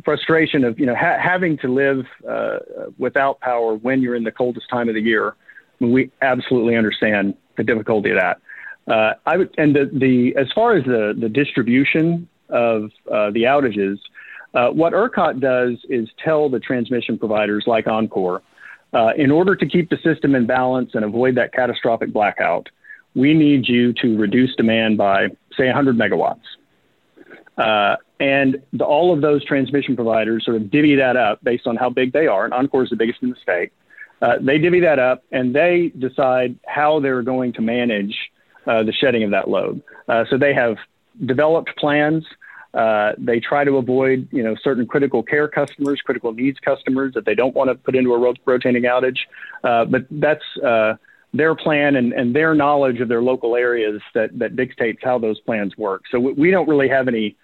frustration 0.03 0.65
of 0.65 0.81
you 0.81 0.87
know 0.87 0.95
ha- 0.95 1.19
having 1.23 1.59
to 1.59 1.69
live 1.69 2.07
without 2.97 3.39
power 3.41 3.75
when 3.75 4.01
you're 4.01 4.15
in 4.15 4.25
the 4.25 4.33
coldest 4.33 4.71
time 4.71 4.89
of 4.89 4.95
the 4.95 5.03
year, 5.03 5.35
we 5.81 6.11
absolutely 6.23 6.75
understand 6.75 7.35
the 7.59 7.65
difficulty 7.65 8.13
of 8.13 8.19
that. 8.19 8.41
I 9.27 9.37
would, 9.37 9.55
and 9.59 9.77
the, 9.77 9.91
the 9.93 10.35
as 10.41 10.51
far 10.55 10.75
as 10.75 10.85
the 10.85 11.15
the 11.19 11.29
distribution 11.29 12.29
of 12.49 12.93
the 13.05 13.43
outages, 13.43 13.99
uh, 14.55 14.69
what 14.71 14.93
ERCOT 14.93 15.41
does 15.41 15.79
is 15.89 16.09
tell 16.23 16.49
the 16.49 16.61
transmission 16.61 17.19
providers 17.19 17.65
like 17.67 17.87
Oncor, 17.87 18.41
uh, 18.93 19.11
in 19.17 19.33
order 19.33 19.57
to 19.57 19.67
keep 19.67 19.91
the 19.91 19.99
system 20.05 20.35
in 20.35 20.47
balance 20.47 20.93
and 20.95 21.05
avoid 21.05 21.35
that 21.35 21.53
catastrophic 21.53 22.13
blackout, 22.13 22.69
we 23.17 23.35
need 23.35 23.69
you 23.69 23.93
to 23.95 24.17
reduce 24.17 24.55
demand 24.55 24.97
by 24.97 25.29
say 25.57 25.67
100 25.67 25.97
megawatts. 25.97 26.43
Uh, 27.59 27.97
and 28.21 28.63
the, 28.73 28.85
all 28.85 29.13
of 29.13 29.21
those 29.21 29.45
transmission 29.45 29.97
providers 29.97 30.45
sort 30.45 30.57
of 30.57 30.71
divvy 30.71 30.97
that 30.97 31.17
up 31.17 31.43
based 31.43 31.67
on 31.67 31.77
how 31.77 31.91
big 31.91 32.13
they 32.13 32.29
are, 32.29 32.45
and 32.45 32.55
Oncor 32.55 32.85
is 32.85 32.91
the 32.91 32.97
biggest 32.97 33.23
in 33.23 33.31
the 33.31 33.37
state. 33.43 33.73
Uh, 34.23 34.35
they 34.41 34.59
divvy 34.59 34.81
that 34.81 34.99
up 34.99 35.25
and 35.33 35.55
they 35.55 35.93
decide 35.99 36.57
how 36.67 37.01
they're 37.01 37.23
going 37.23 37.53
to 37.53 37.61
manage 37.61 38.15
uh, 38.67 38.83
the 38.85 38.93
shedding 38.93 39.25
of 39.25 39.33
that 39.33 39.49
load. 39.49 39.83
So 40.31 40.39
they 40.39 40.55
have 40.55 40.77
developed 41.27 41.77
plans. 41.77 42.25
Uh, 42.75 43.13
they 43.19 43.39
try 43.39 43.63
to 43.65 43.77
avoid, 43.77 44.29
you 44.33 44.43
know, 44.43 44.57
certain 44.63 44.87
critical 44.87 45.23
care 45.23 45.47
customers, 45.47 46.01
critical 46.01 46.33
needs 46.33 46.59
customers 46.59 47.15
that 47.15 47.25
they 47.25 47.35
don't 47.35 47.55
want 47.55 47.71
to 47.71 47.75
put 47.77 47.95
into 47.95 48.13
a 48.13 48.19
ro- 48.19 48.35
rotating 48.45 48.83
outage. 48.83 49.19
Uh, 49.63 49.85
but 49.85 50.07
that's 50.11 50.45
uh, 50.65 50.95
their 51.33 51.55
plan 51.55 51.95
and, 51.95 52.13
and 52.13 52.35
their 52.35 52.55
knowledge 52.55 53.01
of 53.01 53.09
their 53.09 53.23
local 53.23 53.55
areas 53.55 54.03
that, 54.15 54.37
that 54.39 54.57
dictates 54.57 55.01
how 55.03 55.19
those 55.19 55.39
plans 55.41 55.77
work. 55.77 56.03
So 56.11 56.19
we, 56.19 56.33
we 56.33 56.51
don't 56.51 56.69
really 56.69 56.89
have 56.89 57.07
any 57.07 57.37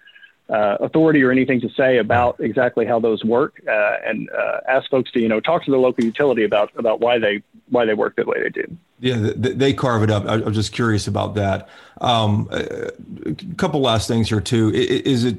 uh, 0.49 0.77
authority 0.81 1.23
or 1.23 1.31
anything 1.31 1.61
to 1.61 1.69
say 1.77 1.97
about 1.97 2.39
exactly 2.41 2.85
how 2.85 2.99
those 2.99 3.23
work, 3.23 3.61
uh, 3.67 3.95
and 4.05 4.29
uh, 4.31 4.59
ask 4.67 4.89
folks 4.89 5.09
to 5.11 5.19
you 5.21 5.29
know 5.29 5.39
talk 5.39 5.63
to 5.63 5.71
the 5.71 5.77
local 5.77 6.03
utility 6.03 6.43
about 6.43 6.71
about 6.77 6.99
why 6.99 7.19
they 7.19 7.41
why 7.71 7.85
they 7.85 7.93
work 7.93 8.15
the 8.15 8.25
way 8.25 8.41
they 8.43 8.49
do. 8.49 8.77
Yeah, 8.99 9.31
they 9.35 9.73
carve 9.73 10.03
it 10.03 10.11
up. 10.11 10.25
I, 10.27 10.35
am 10.35 10.53
just 10.53 10.71
curious 10.71 11.07
about 11.07 11.33
that. 11.35 11.69
Um, 11.99 12.47
a 12.51 13.33
couple 13.57 13.81
last 13.81 14.07
things 14.07 14.29
here 14.29 14.41
too. 14.41 14.71
Is 14.73 15.23
it 15.23 15.37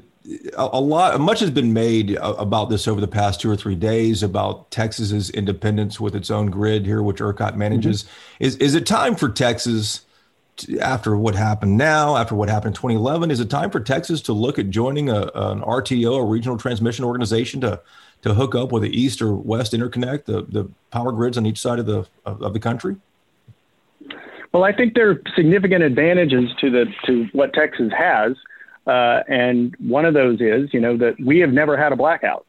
a 0.56 0.80
lot? 0.80 1.20
Much 1.20 1.40
has 1.40 1.50
been 1.50 1.72
made 1.72 2.18
about 2.20 2.70
this 2.70 2.88
over 2.88 3.00
the 3.00 3.08
past 3.08 3.40
two 3.40 3.50
or 3.50 3.56
three 3.56 3.76
days 3.76 4.22
about 4.22 4.70
Texas's 4.70 5.30
independence 5.30 6.00
with 6.00 6.16
its 6.16 6.30
own 6.30 6.46
grid 6.46 6.86
here, 6.86 7.02
which 7.02 7.18
ERCOT 7.18 7.54
manages. 7.56 8.02
Mm-hmm. 8.02 8.44
Is 8.44 8.56
is 8.56 8.74
it 8.74 8.86
time 8.86 9.14
for 9.14 9.28
Texas? 9.28 10.02
after 10.80 11.16
what 11.16 11.34
happened 11.34 11.76
now, 11.76 12.16
after 12.16 12.34
what 12.34 12.48
happened 12.48 12.74
in 12.74 12.80
2011, 12.80 13.30
is 13.30 13.40
it 13.40 13.50
time 13.50 13.70
for 13.70 13.80
Texas 13.80 14.20
to 14.22 14.32
look 14.32 14.58
at 14.58 14.70
joining 14.70 15.08
a, 15.08 15.22
an 15.34 15.60
RTO, 15.62 16.18
a 16.20 16.24
regional 16.24 16.58
transmission 16.58 17.04
organization, 17.04 17.60
to 17.62 17.80
to 18.22 18.34
hook 18.34 18.54
up 18.54 18.72
with 18.72 18.82
the 18.82 19.00
east 19.00 19.20
or 19.20 19.34
west 19.34 19.72
interconnect, 19.72 20.24
the, 20.24 20.42
the 20.48 20.68
power 20.90 21.12
grids 21.12 21.36
on 21.36 21.46
each 21.46 21.60
side 21.60 21.78
of 21.78 21.86
the 21.86 22.06
of, 22.24 22.42
of 22.42 22.52
the 22.52 22.60
country? 22.60 22.96
Well, 24.52 24.64
I 24.64 24.72
think 24.72 24.94
there 24.94 25.10
are 25.10 25.22
significant 25.34 25.82
advantages 25.82 26.50
to 26.60 26.70
the 26.70 26.86
to 27.06 27.28
what 27.32 27.52
Texas 27.52 27.92
has, 27.96 28.32
uh, 28.86 29.22
and 29.28 29.74
one 29.78 30.04
of 30.04 30.14
those 30.14 30.40
is, 30.40 30.72
you 30.72 30.80
know, 30.80 30.96
that 30.96 31.16
we 31.24 31.38
have 31.38 31.52
never 31.52 31.76
had 31.76 31.92
a 31.92 31.96
blackout. 31.96 32.46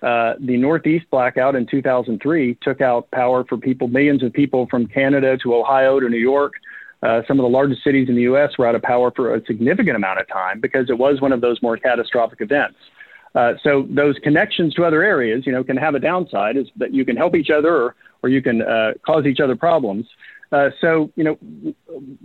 Uh, 0.00 0.34
the 0.38 0.56
Northeast 0.56 1.06
blackout 1.10 1.56
in 1.56 1.66
2003 1.66 2.56
took 2.62 2.80
out 2.80 3.10
power 3.10 3.44
for 3.44 3.56
people, 3.56 3.88
millions 3.88 4.22
of 4.22 4.32
people 4.32 4.66
from 4.70 4.86
Canada 4.86 5.36
to 5.38 5.54
Ohio 5.56 5.98
to 5.98 6.08
New 6.08 6.18
York 6.18 6.52
uh, 7.02 7.22
some 7.28 7.38
of 7.38 7.44
the 7.44 7.48
largest 7.48 7.84
cities 7.84 8.08
in 8.08 8.16
the 8.16 8.22
U.S. 8.22 8.58
were 8.58 8.66
out 8.66 8.74
of 8.74 8.82
power 8.82 9.12
for 9.14 9.34
a 9.34 9.44
significant 9.46 9.96
amount 9.96 10.20
of 10.20 10.26
time 10.28 10.60
because 10.60 10.90
it 10.90 10.98
was 10.98 11.20
one 11.20 11.32
of 11.32 11.40
those 11.40 11.62
more 11.62 11.76
catastrophic 11.76 12.40
events. 12.40 12.76
Uh, 13.34 13.54
so 13.62 13.86
those 13.90 14.16
connections 14.22 14.74
to 14.74 14.84
other 14.84 15.02
areas, 15.02 15.46
you 15.46 15.52
know, 15.52 15.62
can 15.62 15.76
have 15.76 15.94
a 15.94 15.98
downside 15.98 16.56
is 16.56 16.66
that 16.76 16.92
you 16.92 17.04
can 17.04 17.16
help 17.16 17.34
each 17.34 17.50
other 17.50 17.74
or, 17.74 17.94
or 18.22 18.28
you 18.28 18.42
can 18.42 18.62
uh, 18.62 18.92
cause 19.04 19.26
each 19.26 19.40
other 19.40 19.56
problems. 19.56 20.06
Uh, 20.50 20.70
so, 20.80 21.10
you 21.14 21.24
know, 21.24 21.38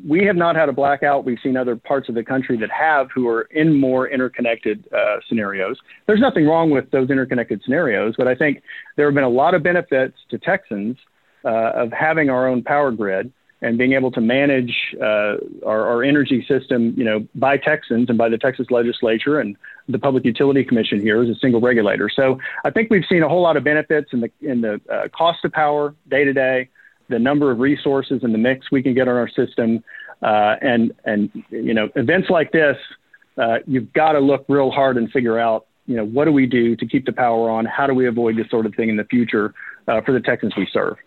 we 0.08 0.24
have 0.24 0.38
not 0.38 0.56
had 0.56 0.70
a 0.70 0.72
blackout. 0.72 1.26
We've 1.26 1.40
seen 1.44 1.58
other 1.58 1.76
parts 1.76 2.08
of 2.08 2.16
the 2.16 2.24
country 2.24 2.58
that 2.58 2.72
have 2.72 3.10
who 3.14 3.28
are 3.28 3.42
in 3.52 3.78
more 3.78 4.08
interconnected 4.08 4.88
uh, 4.94 5.18
scenarios. 5.28 5.78
There's 6.08 6.22
nothing 6.22 6.46
wrong 6.46 6.70
with 6.70 6.90
those 6.92 7.10
interconnected 7.10 7.62
scenarios, 7.64 8.16
but 8.18 8.28
I 8.28 8.36
think 8.36 8.64
there 8.96 9.08
have 9.08 9.14
been 9.14 9.26
a 9.26 9.30
lot 9.30 9.54
of 9.56 9.62
benefits 9.62 10.16
to 10.30 10.38
Texans 10.38 10.98
uh, 11.44 11.72
of 11.76 11.92
having 11.92 12.30
our 12.30 12.48
own 12.48 12.64
power 12.64 12.92
grid 12.92 13.32
and 13.64 13.78
being 13.78 13.94
able 13.94 14.12
to 14.12 14.20
manage 14.20 14.94
uh, 15.02 15.38
our, 15.66 15.88
our, 15.88 16.04
energy 16.04 16.46
system, 16.48 16.94
you 16.98 17.04
know, 17.06 17.26
by 17.34 17.56
Texans 17.56 18.10
and 18.10 18.18
by 18.18 18.28
the 18.28 18.38
Texas 18.38 18.68
legislature 18.70 19.40
and 19.40 19.56
the 19.88 19.98
Public 19.98 20.26
Utility 20.26 20.66
Commission 20.66 21.00
here 21.00 21.24
as 21.24 21.30
a 21.30 21.36
single 21.36 21.62
regulator. 21.62 22.10
So 22.14 22.40
I 22.66 22.72
think 22.72 22.90
we've 22.92 23.06
seen 23.08 23.24
a 23.24 23.30
whole 23.30 23.42
lot 23.42 23.56
of 23.56 23.64
benefits 23.64 24.10
in 24.12 24.20
the 24.20 24.32
in 24.42 24.62
the 24.62 24.82
uh, 24.92 25.08
cost 25.16 25.46
of 25.46 25.54
power 25.54 25.96
day 26.10 26.26
to 26.26 26.34
day, 26.34 26.70
the 27.08 27.20
number 27.20 27.52
of 27.52 27.60
resources 27.60 28.22
and 28.22 28.34
the 28.34 28.38
mix 28.38 28.70
we 28.70 28.84
can 28.84 28.94
get 28.94 29.08
on 29.08 29.16
our 29.16 29.30
system, 29.30 29.82
uh, 30.22 30.56
and 30.62 30.94
and 31.06 31.32
you 31.50 31.74
know, 31.74 31.90
events 31.96 32.30
like 32.30 32.52
this, 32.52 32.78
uh, 33.38 33.60
you've 33.66 33.94
got 33.94 34.12
to 34.12 34.20
look 34.20 34.44
real 34.50 34.72
hard 34.72 34.98
and 34.98 35.10
figure 35.10 35.40
out, 35.40 35.68
you 35.88 35.96
know, 35.96 36.06
what 36.06 36.26
do 36.26 36.34
we 36.34 36.48
do 36.48 36.76
to 36.76 36.86
keep 36.86 37.06
the 37.06 37.14
power 37.14 37.50
on? 37.50 37.64
How 37.66 37.88
do 37.88 37.94
we 37.94 38.08
avoid 38.08 38.36
this 38.36 38.50
sort 38.50 38.66
of 38.66 38.76
thing 38.76 38.90
in 38.90 38.98
the 38.98 39.06
future 39.06 39.54
uh, 39.88 40.02
for 40.02 40.12
the 40.12 40.20
Texans 40.20 40.54
we 40.58 40.68
serve? 40.72 40.98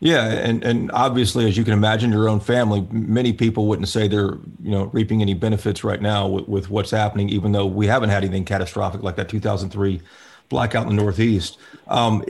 Yeah, 0.00 0.26
and 0.26 0.62
and 0.64 0.90
obviously, 0.92 1.46
as 1.48 1.56
you 1.56 1.64
can 1.64 1.72
imagine, 1.72 2.12
your 2.12 2.28
own 2.28 2.40
family, 2.40 2.86
many 2.90 3.32
people 3.32 3.66
wouldn't 3.66 3.88
say 3.88 4.08
they're 4.08 4.34
you 4.62 4.70
know 4.70 4.84
reaping 4.92 5.22
any 5.22 5.34
benefits 5.34 5.84
right 5.84 6.02
now 6.02 6.26
with, 6.26 6.48
with 6.48 6.70
what's 6.70 6.90
happening, 6.90 7.28
even 7.28 7.52
though 7.52 7.66
we 7.66 7.86
haven't 7.86 8.10
had 8.10 8.22
anything 8.22 8.44
catastrophic 8.44 9.02
like 9.02 9.16
that 9.16 9.28
2003 9.28 10.02
blackout 10.48 10.82
in 10.82 10.94
the 10.94 11.02
Northeast. 11.02 11.58
Um, 11.88 12.24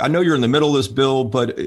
I 0.00 0.08
know 0.08 0.20
you're 0.20 0.34
in 0.34 0.40
the 0.40 0.48
middle 0.48 0.70
of 0.70 0.76
this 0.76 0.88
bill, 0.88 1.24
but 1.24 1.58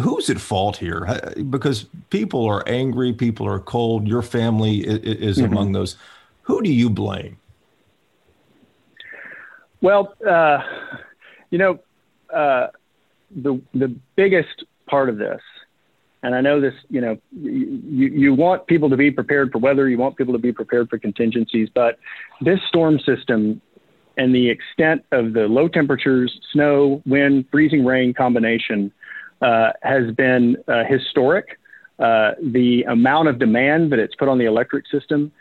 who's 0.00 0.30
at 0.30 0.38
fault 0.38 0.76
here? 0.76 1.20
Because 1.50 1.86
people 2.10 2.46
are 2.46 2.62
angry, 2.68 3.12
people 3.12 3.46
are 3.46 3.58
cold. 3.58 4.06
Your 4.06 4.22
family 4.22 4.80
is 4.80 5.38
mm-hmm. 5.38 5.52
among 5.52 5.72
those. 5.72 5.96
Who 6.42 6.62
do 6.62 6.72
you 6.72 6.90
blame? 6.90 7.38
Well, 9.80 10.14
uh, 10.24 10.60
you 11.50 11.58
know. 11.58 11.80
Uh, 12.32 12.68
the 13.36 13.60
the 13.74 13.94
biggest 14.16 14.64
part 14.86 15.08
of 15.08 15.18
this, 15.18 15.40
and 16.22 16.34
I 16.34 16.40
know 16.40 16.60
this, 16.60 16.74
you 16.88 17.00
know, 17.00 17.18
you, 17.32 18.08
you 18.08 18.34
want 18.34 18.66
people 18.66 18.90
to 18.90 18.96
be 18.96 19.10
prepared 19.10 19.52
for 19.52 19.58
weather, 19.58 19.88
you 19.88 19.98
want 19.98 20.16
people 20.16 20.32
to 20.32 20.38
be 20.38 20.52
prepared 20.52 20.88
for 20.88 20.98
contingencies, 20.98 21.68
but 21.74 21.98
this 22.40 22.58
storm 22.68 22.98
system 22.98 23.60
and 24.16 24.34
the 24.34 24.48
extent 24.48 25.04
of 25.12 25.34
the 25.34 25.46
low 25.46 25.68
temperatures, 25.68 26.40
snow, 26.52 27.02
wind, 27.06 27.44
freezing 27.50 27.84
rain 27.84 28.14
combination 28.14 28.90
uh, 29.42 29.70
has 29.82 30.10
been 30.14 30.56
uh, 30.68 30.84
historic. 30.88 31.58
Uh, 31.98 32.32
the 32.42 32.82
amount 32.88 33.28
of 33.28 33.38
demand 33.38 33.92
that 33.92 33.98
it's 33.98 34.14
put 34.14 34.28
on 34.28 34.38
the 34.38 34.44
electric 34.44 34.86
system 34.88 35.32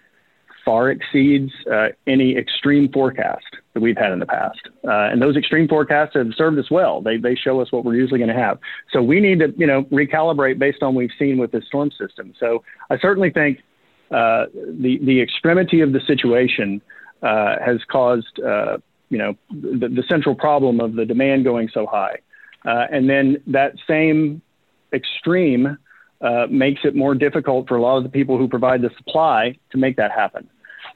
far 0.66 0.90
exceeds 0.90 1.52
uh, 1.72 1.90
any 2.08 2.36
extreme 2.36 2.92
forecast 2.92 3.46
that 3.74 3.82
we've 3.82 3.98
had 3.98 4.12
in 4.12 4.20
the 4.20 4.26
past. 4.26 4.60
Uh, 4.84 5.12
and 5.12 5.22
those 5.22 5.38
extreme 5.38 5.68
forecasts 5.68 6.16
have 6.16 6.28
served 6.36 6.58
us 6.58 6.72
well. 6.72 7.02
They, 7.02 7.18
they 7.18 7.36
show 7.36 7.62
us 7.62 7.72
what 7.72 7.86
we're 7.86 7.96
usually 7.96 8.20
going 8.20 8.36
to 8.36 8.42
have. 8.42 8.60
So 8.92 9.02
we 9.02 9.20
need 9.20 9.40
to, 9.40 9.54
you 9.56 9.68
know, 9.68 9.84
recalibrate 9.84 10.58
based 10.58 10.82
on 10.82 10.96
what 10.96 11.02
we've 11.02 11.10
seen 11.20 11.38
with 11.38 11.52
this 11.52 11.66
storm 11.68 11.92
system. 11.92 12.34
So 12.40 12.64
I 12.90 12.98
certainly 12.98 13.30
think 13.30 13.60
uh, 14.12 14.46
the, 14.54 15.00
the 15.04 15.22
extremity 15.22 15.82
of 15.82 15.94
the 15.94 16.02
situation 16.08 16.82
uh, 17.22 17.56
has 17.64 17.80
caused, 17.90 18.40
uh, 18.40 18.78
you 19.10 19.18
know, 19.18 19.36
the, 19.50 19.88
the, 19.88 20.04
central 20.10 20.36
problem 20.36 20.80
of 20.80 20.96
the 20.96 21.06
demand 21.06 21.44
going 21.44 21.70
so 21.74 21.86
high. 21.86 22.18
Uh, 22.66 22.86
and 22.92 23.10
then 23.10 23.38
that 23.48 23.74
same 23.88 24.42
extreme 24.94 25.78
uh, 26.22 26.48
makes 26.50 26.82
it 26.84 26.96
more 26.96 27.14
difficult 27.14 27.68
for 27.68 27.76
a 27.76 27.82
lot 27.82 27.98
of 27.98 28.04
the 28.04 28.10
people 28.10 28.38
who 28.38 28.48
provide 28.48 28.82
the 28.82 28.90
supply 28.98 29.58
to 29.72 29.78
make 29.78 29.98
that 29.98 30.12
happen. 30.12 30.50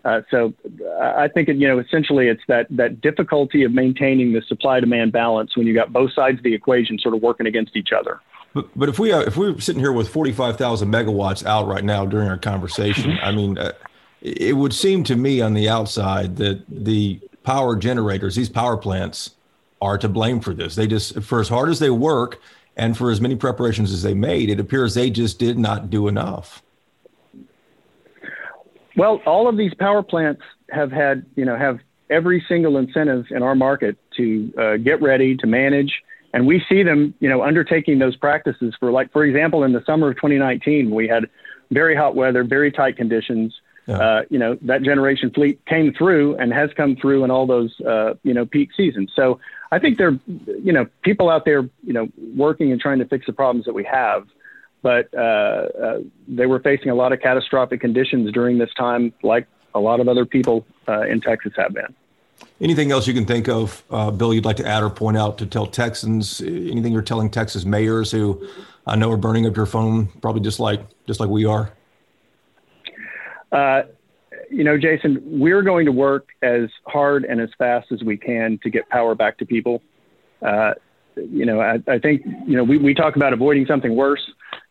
Uh, 0.05 0.21
so 0.31 0.53
I 1.01 1.27
think, 1.27 1.49
you 1.49 1.67
know, 1.67 1.79
essentially 1.79 2.27
it's 2.27 2.41
that, 2.47 2.67
that 2.69 3.01
difficulty 3.01 3.63
of 3.63 3.73
maintaining 3.73 4.31
the 4.31 4.41
supply 4.41 4.79
demand 4.79 5.11
balance 5.11 5.57
when 5.57 5.67
you 5.67 5.73
got 5.73 5.91
both 5.91 6.13
sides 6.13 6.37
of 6.37 6.43
the 6.43 6.53
equation 6.53 6.97
sort 6.99 7.15
of 7.15 7.21
working 7.21 7.47
against 7.47 7.75
each 7.75 7.89
other. 7.91 8.21
But, 8.53 8.69
but 8.75 8.89
if 8.89 8.97
we 8.97 9.11
uh, 9.11 9.19
if 9.19 9.37
we 9.37 9.47
are 9.47 9.59
sitting 9.59 9.81
here 9.81 9.91
with 9.91 10.09
45,000 10.09 10.89
megawatts 10.89 11.45
out 11.45 11.67
right 11.67 11.83
now 11.83 12.05
during 12.05 12.29
our 12.29 12.37
conversation, 12.37 13.11
mm-hmm. 13.11 13.25
I 13.25 13.31
mean, 13.31 13.57
uh, 13.57 13.73
it 14.21 14.55
would 14.55 14.73
seem 14.73 15.03
to 15.05 15.15
me 15.15 15.41
on 15.41 15.53
the 15.53 15.69
outside 15.69 16.37
that 16.37 16.63
the 16.67 17.19
power 17.43 17.75
generators, 17.75 18.35
these 18.35 18.49
power 18.49 18.77
plants, 18.77 19.31
are 19.81 19.97
to 19.97 20.09
blame 20.09 20.39
for 20.39 20.53
this. 20.53 20.75
They 20.75 20.87
just, 20.87 21.21
for 21.21 21.39
as 21.39 21.47
hard 21.47 21.69
as 21.69 21.79
they 21.79 21.89
work 21.89 22.41
and 22.75 22.97
for 22.97 23.11
as 23.11 23.21
many 23.21 23.35
preparations 23.35 23.93
as 23.93 24.03
they 24.03 24.13
made, 24.13 24.49
it 24.49 24.59
appears 24.59 24.93
they 24.93 25.09
just 25.09 25.39
did 25.39 25.57
not 25.57 25.89
do 25.89 26.07
enough. 26.07 26.61
Well, 28.99 29.21
all 29.25 29.47
of 29.47 29.55
these 29.55 29.73
power 29.73 30.03
plants 30.03 30.41
have 30.69 30.91
had, 30.91 31.25
you 31.37 31.45
know, 31.45 31.55
have 31.55 31.79
every 32.09 32.43
single 32.49 32.75
incentive 32.75 33.27
in 33.31 33.43
our 33.43 33.55
market 33.55 33.95
to 34.17 34.53
uh, 34.57 34.75
get 34.75 35.01
ready 35.01 35.37
to 35.37 35.47
manage. 35.47 36.03
And 36.33 36.45
we 36.45 36.61
see 36.67 36.83
them, 36.83 37.13
you 37.21 37.29
know, 37.29 37.41
undertaking 37.41 37.99
those 37.99 38.17
practices 38.17 38.75
for, 38.77 38.91
like, 38.91 39.13
for 39.13 39.23
example, 39.23 39.63
in 39.63 39.71
the 39.71 39.81
summer 39.85 40.09
of 40.09 40.17
2019, 40.17 40.93
we 40.93 41.07
had 41.07 41.29
very 41.71 41.95
hot 41.95 42.13
weather, 42.13 42.43
very 42.43 42.73
tight 42.73 42.97
conditions. 42.97 43.55
Yeah. 43.87 43.95
Uh, 43.99 44.21
you 44.29 44.37
know, 44.37 44.57
that 44.63 44.83
generation 44.83 45.31
fleet 45.31 45.65
came 45.65 45.93
through 45.93 46.35
and 46.35 46.51
has 46.51 46.69
come 46.75 46.97
through 46.97 47.23
in 47.23 47.31
all 47.31 47.47
those, 47.47 47.79
uh, 47.79 48.15
you 48.23 48.33
know, 48.33 48.45
peak 48.45 48.71
seasons. 48.75 49.13
So 49.15 49.39
I 49.71 49.79
think 49.79 49.97
there, 49.97 50.09
are, 50.09 50.19
you 50.61 50.73
know, 50.73 50.87
people 51.03 51.29
out 51.29 51.45
there, 51.45 51.61
you 51.83 51.93
know, 51.93 52.09
working 52.35 52.73
and 52.73 52.81
trying 52.81 52.99
to 52.99 53.05
fix 53.05 53.27
the 53.27 53.33
problems 53.33 53.65
that 53.65 53.73
we 53.73 53.85
have 53.85 54.27
but 54.81 55.13
uh, 55.13 55.17
uh, 55.17 55.99
they 56.27 56.45
were 56.45 56.59
facing 56.59 56.89
a 56.89 56.95
lot 56.95 57.11
of 57.11 57.19
catastrophic 57.21 57.81
conditions 57.81 58.31
during 58.31 58.57
this 58.57 58.73
time, 58.77 59.13
like 59.23 59.47
a 59.75 59.79
lot 59.79 59.99
of 59.99 60.07
other 60.07 60.25
people 60.25 60.65
uh, 60.87 61.01
in 61.01 61.21
Texas 61.21 61.53
have 61.57 61.73
been. 61.73 61.93
Anything 62.61 62.91
else 62.91 63.07
you 63.07 63.13
can 63.13 63.25
think 63.25 63.47
of, 63.49 63.83
uh, 63.89 64.11
Bill? 64.11 64.33
You'd 64.33 64.45
like 64.45 64.57
to 64.57 64.67
add 64.67 64.83
or 64.83 64.89
point 64.89 65.17
out 65.17 65.37
to 65.39 65.45
tell 65.45 65.65
Texans? 65.65 66.41
Anything 66.41 66.93
you're 66.93 67.01
telling 67.01 67.29
Texas 67.29 67.65
mayors 67.65 68.11
who 68.11 68.47
I 68.85 68.95
know 68.95 69.11
are 69.11 69.17
burning 69.17 69.45
up 69.45 69.55
your 69.55 69.65
phone, 69.65 70.07
probably 70.21 70.41
just 70.41 70.59
like 70.59 70.81
just 71.05 71.19
like 71.19 71.29
we 71.29 71.45
are. 71.45 71.71
Uh, 73.51 73.83
you 74.49 74.63
know, 74.63 74.77
Jason, 74.77 75.21
we're 75.23 75.61
going 75.61 75.85
to 75.85 75.91
work 75.91 76.29
as 76.41 76.69
hard 76.85 77.25
and 77.25 77.39
as 77.39 77.49
fast 77.57 77.91
as 77.91 78.03
we 78.03 78.17
can 78.17 78.59
to 78.63 78.69
get 78.69 78.87
power 78.89 79.15
back 79.15 79.37
to 79.39 79.45
people. 79.45 79.81
Uh, 80.41 80.73
you 81.15 81.45
know, 81.45 81.59
I, 81.59 81.79
I, 81.87 81.99
think, 81.99 82.25
you 82.47 82.55
know, 82.55 82.63
we, 82.63 82.77
we 82.77 82.93
talk 82.93 83.15
about 83.15 83.33
avoiding 83.33 83.65
something 83.65 83.95
worse. 83.95 84.21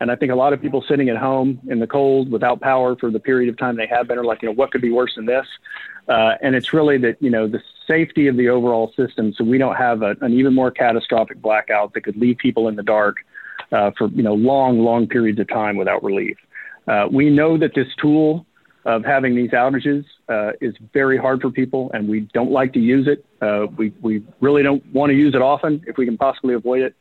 And 0.01 0.13
I 0.13 0.17
think 0.17 0.31
a 0.31 0.37
lot 0.37 0.53
of 0.53 0.61
people 0.61 0.85
sitting 0.89 1.09
at 1.09 1.17
home 1.17 1.61
in 1.69 1.81
the 1.81 1.87
cold 1.87 2.31
without 2.31 2.61
power 2.61 2.95
for 2.97 3.11
the 3.11 3.19
period 3.19 3.49
of 3.49 3.59
time 3.59 3.77
they 3.77 3.87
have 3.87 4.07
been 4.07 4.19
are 4.19 4.25
like, 4.25 4.43
you 4.43 4.49
know, 4.49 4.55
what 4.55 4.71
could 4.71 4.81
be 4.81 4.93
worse 4.93 5.15
than 5.17 5.27
this? 5.27 5.47
Uh, 6.09 6.35
and 6.41 6.55
it's 6.55 6.73
really 6.73 6.99
that, 6.99 7.17
you 7.21 7.31
know, 7.31 7.49
the 7.49 7.61
safety 7.87 8.29
of 8.29 8.37
the 8.37 8.49
overall 8.49 8.93
system 8.97 9.33
so 9.33 9.43
we 9.45 9.59
don't 9.59 9.75
have 9.77 10.03
a, 10.03 10.15
an 10.21 10.33
even 10.33 10.55
more 10.55 10.71
catastrophic 10.71 11.43
blackout 11.43 11.95
that 11.95 12.03
could 12.03 12.17
leave 12.17 12.39
people 12.39 12.69
in 12.69 12.77
the 12.77 12.83
dark 12.83 13.17
uh, 13.73 13.91
for, 13.99 14.09
you 14.09 14.23
know, 14.23 14.35
long, 14.35 14.79
long 14.79 15.07
periods 15.07 15.39
of 15.41 15.49
time 15.49 15.77
without 15.77 16.03
relief. 16.03 16.37
Uh, 16.87 17.07
we 17.11 17.29
know 17.29 17.59
that 17.59 17.75
this 17.75 17.89
tool 18.01 18.47
of 18.85 19.05
having 19.05 19.35
these 19.35 19.51
outages 19.51 20.05
uh, 20.29 20.53
is 20.61 20.75
very 20.95 21.19
hard 21.19 21.43
for 21.43 21.51
people, 21.51 21.91
and 21.93 22.09
we 22.09 22.21
don't 22.33 22.51
like 22.51 22.73
to 22.73 22.79
use 22.79 23.07
it. 23.07 23.27
Uh, 23.43 23.67
we, 23.77 23.93
we 24.01 24.23
really 24.41 24.63
don't 24.63 24.85
want 24.95 25.11
to 25.11 25.17
use 25.17 25.35
it 25.35 25.43
often 25.43 25.83
if 25.87 25.99
we 25.99 26.07
can 26.07 26.17
possibly 26.17 26.55
avoid 26.55 26.83
it, 26.83 26.95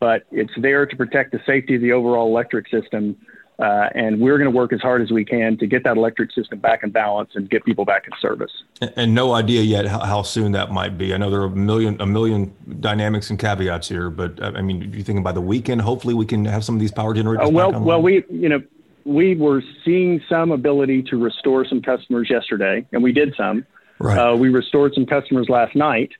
but 0.00 0.24
it's 0.30 0.52
there 0.58 0.86
to 0.86 0.96
protect 0.96 1.32
the 1.32 1.40
safety 1.46 1.74
of 1.74 1.80
the 1.80 1.92
overall 1.92 2.28
electric 2.28 2.68
system. 2.68 3.16
Uh, 3.58 3.88
and 3.96 4.20
we're 4.20 4.38
going 4.38 4.48
to 4.48 4.56
work 4.56 4.72
as 4.72 4.80
hard 4.80 5.02
as 5.02 5.10
we 5.10 5.24
can 5.24 5.58
to 5.58 5.66
get 5.66 5.82
that 5.82 5.96
electric 5.96 6.30
system 6.30 6.60
back 6.60 6.84
in 6.84 6.90
balance 6.90 7.30
and 7.34 7.50
get 7.50 7.64
people 7.64 7.84
back 7.84 8.04
in 8.06 8.12
service. 8.20 8.52
And, 8.80 8.92
and 8.94 9.14
no 9.14 9.32
idea 9.32 9.62
yet 9.62 9.86
how, 9.86 9.98
how, 9.98 10.22
soon 10.22 10.52
that 10.52 10.70
might 10.70 10.96
be. 10.96 11.12
I 11.12 11.16
know 11.16 11.28
there 11.28 11.40
are 11.40 11.46
a 11.46 11.50
million 11.50 12.00
a 12.00 12.06
million 12.06 12.54
dynamics 12.78 13.30
and 13.30 13.38
caveats 13.38 13.88
here, 13.88 14.10
but 14.10 14.40
uh, 14.40 14.52
I 14.54 14.62
mean, 14.62 14.92
you 14.92 15.02
thinking 15.02 15.24
by 15.24 15.32
the 15.32 15.40
weekend, 15.40 15.82
hopefully 15.82 16.14
we 16.14 16.24
can 16.24 16.44
have 16.44 16.64
some 16.64 16.76
of 16.76 16.80
these 16.80 16.92
power 16.92 17.14
generators. 17.14 17.48
Uh, 17.48 17.50
well, 17.50 17.72
well, 17.72 18.00
we 18.00 18.22
you 18.30 18.48
know 18.48 18.62
we 19.04 19.34
were 19.34 19.62
seeing 19.84 20.22
some 20.28 20.52
ability 20.52 21.02
to 21.02 21.16
restore 21.16 21.64
some 21.64 21.82
customers 21.82 22.28
yesterday, 22.30 22.86
and 22.92 23.02
we 23.02 23.10
did 23.10 23.34
some. 23.36 23.66
Right. 23.98 24.18
Uh, 24.18 24.36
we 24.36 24.50
restored 24.50 24.94
some 24.94 25.06
customers 25.06 25.48
last 25.48 25.74
night. 25.74 26.12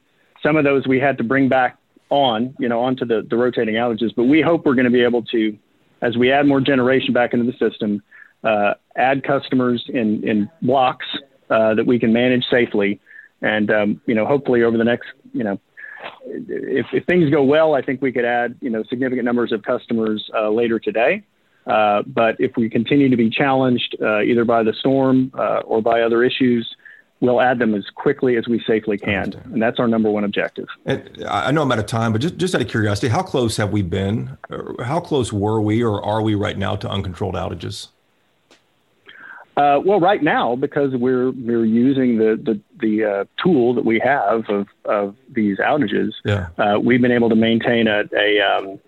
Some 0.42 0.56
of 0.56 0.64
those 0.64 0.88
we 0.88 0.98
had 0.98 1.18
to 1.18 1.24
bring 1.24 1.48
back 1.48 1.78
on, 2.10 2.54
you 2.58 2.68
know, 2.68 2.80
onto 2.80 3.04
the, 3.04 3.26
the 3.28 3.36
rotating 3.36 3.74
outages. 3.74 4.14
But 4.14 4.24
we 4.24 4.40
hope 4.40 4.64
we're 4.64 4.74
going 4.74 4.84
to 4.84 4.90
be 4.90 5.02
able 5.02 5.22
to, 5.24 5.56
as 6.02 6.16
we 6.16 6.32
add 6.32 6.46
more 6.46 6.60
generation 6.60 7.12
back 7.12 7.34
into 7.34 7.50
the 7.50 7.58
system, 7.58 8.02
uh, 8.44 8.74
add 8.96 9.24
customers 9.24 9.84
in, 9.88 10.26
in 10.26 10.50
blocks 10.62 11.06
uh, 11.50 11.74
that 11.74 11.86
we 11.86 11.98
can 11.98 12.12
manage 12.12 12.44
safely. 12.50 13.00
And, 13.42 13.70
um, 13.70 14.00
you 14.06 14.14
know, 14.14 14.26
hopefully 14.26 14.62
over 14.62 14.76
the 14.76 14.84
next, 14.84 15.08
you 15.32 15.44
know, 15.44 15.60
if, 16.36 16.86
if 16.92 17.04
things 17.06 17.30
go 17.30 17.42
well, 17.42 17.74
I 17.74 17.82
think 17.82 18.00
we 18.00 18.12
could 18.12 18.24
add, 18.24 18.56
you 18.60 18.70
know, 18.70 18.82
significant 18.84 19.24
numbers 19.24 19.52
of 19.52 19.62
customers 19.62 20.28
uh, 20.34 20.48
later 20.50 20.78
today. 20.78 21.24
Uh, 21.66 22.02
but 22.06 22.36
if 22.38 22.56
we 22.56 22.70
continue 22.70 23.08
to 23.10 23.16
be 23.16 23.28
challenged 23.28 23.96
uh, 24.00 24.22
either 24.22 24.44
by 24.44 24.62
the 24.62 24.72
storm 24.72 25.30
uh, 25.38 25.60
or 25.66 25.82
by 25.82 26.00
other 26.00 26.24
issues, 26.24 26.66
we'll 27.20 27.40
add 27.40 27.58
them 27.58 27.74
as 27.74 27.84
quickly 27.94 28.36
as 28.36 28.46
we 28.46 28.62
safely 28.66 28.96
can. 28.98 29.34
And 29.52 29.60
that's 29.60 29.78
our 29.78 29.88
number 29.88 30.10
one 30.10 30.24
objective. 30.24 30.68
And 30.86 31.24
I 31.28 31.50
know 31.50 31.62
I'm 31.62 31.72
out 31.72 31.78
of 31.78 31.86
time, 31.86 32.12
but 32.12 32.20
just, 32.20 32.36
just 32.36 32.54
out 32.54 32.60
of 32.60 32.68
curiosity, 32.68 33.08
how 33.08 33.22
close 33.22 33.56
have 33.56 33.70
we 33.72 33.82
been? 33.82 34.38
How 34.84 35.00
close 35.00 35.32
were 35.32 35.60
we 35.60 35.82
or 35.82 36.04
are 36.04 36.22
we 36.22 36.34
right 36.34 36.56
now 36.56 36.76
to 36.76 36.88
uncontrolled 36.88 37.34
outages? 37.34 37.88
Uh, 39.56 39.80
well, 39.84 39.98
right 39.98 40.22
now, 40.22 40.54
because 40.54 40.94
we're 40.94 41.32
we're 41.32 41.64
using 41.64 42.16
the 42.16 42.36
the, 42.40 42.60
the 42.80 43.04
uh, 43.04 43.24
tool 43.42 43.74
that 43.74 43.84
we 43.84 43.98
have 43.98 44.48
of, 44.48 44.68
of 44.84 45.16
these 45.32 45.58
outages, 45.58 46.12
yeah. 46.24 46.50
uh, 46.58 46.78
we've 46.78 47.02
been 47.02 47.10
able 47.10 47.28
to 47.28 47.34
maintain 47.34 47.88
a 47.88 48.04
a, 48.16 48.40
um, 48.40 48.78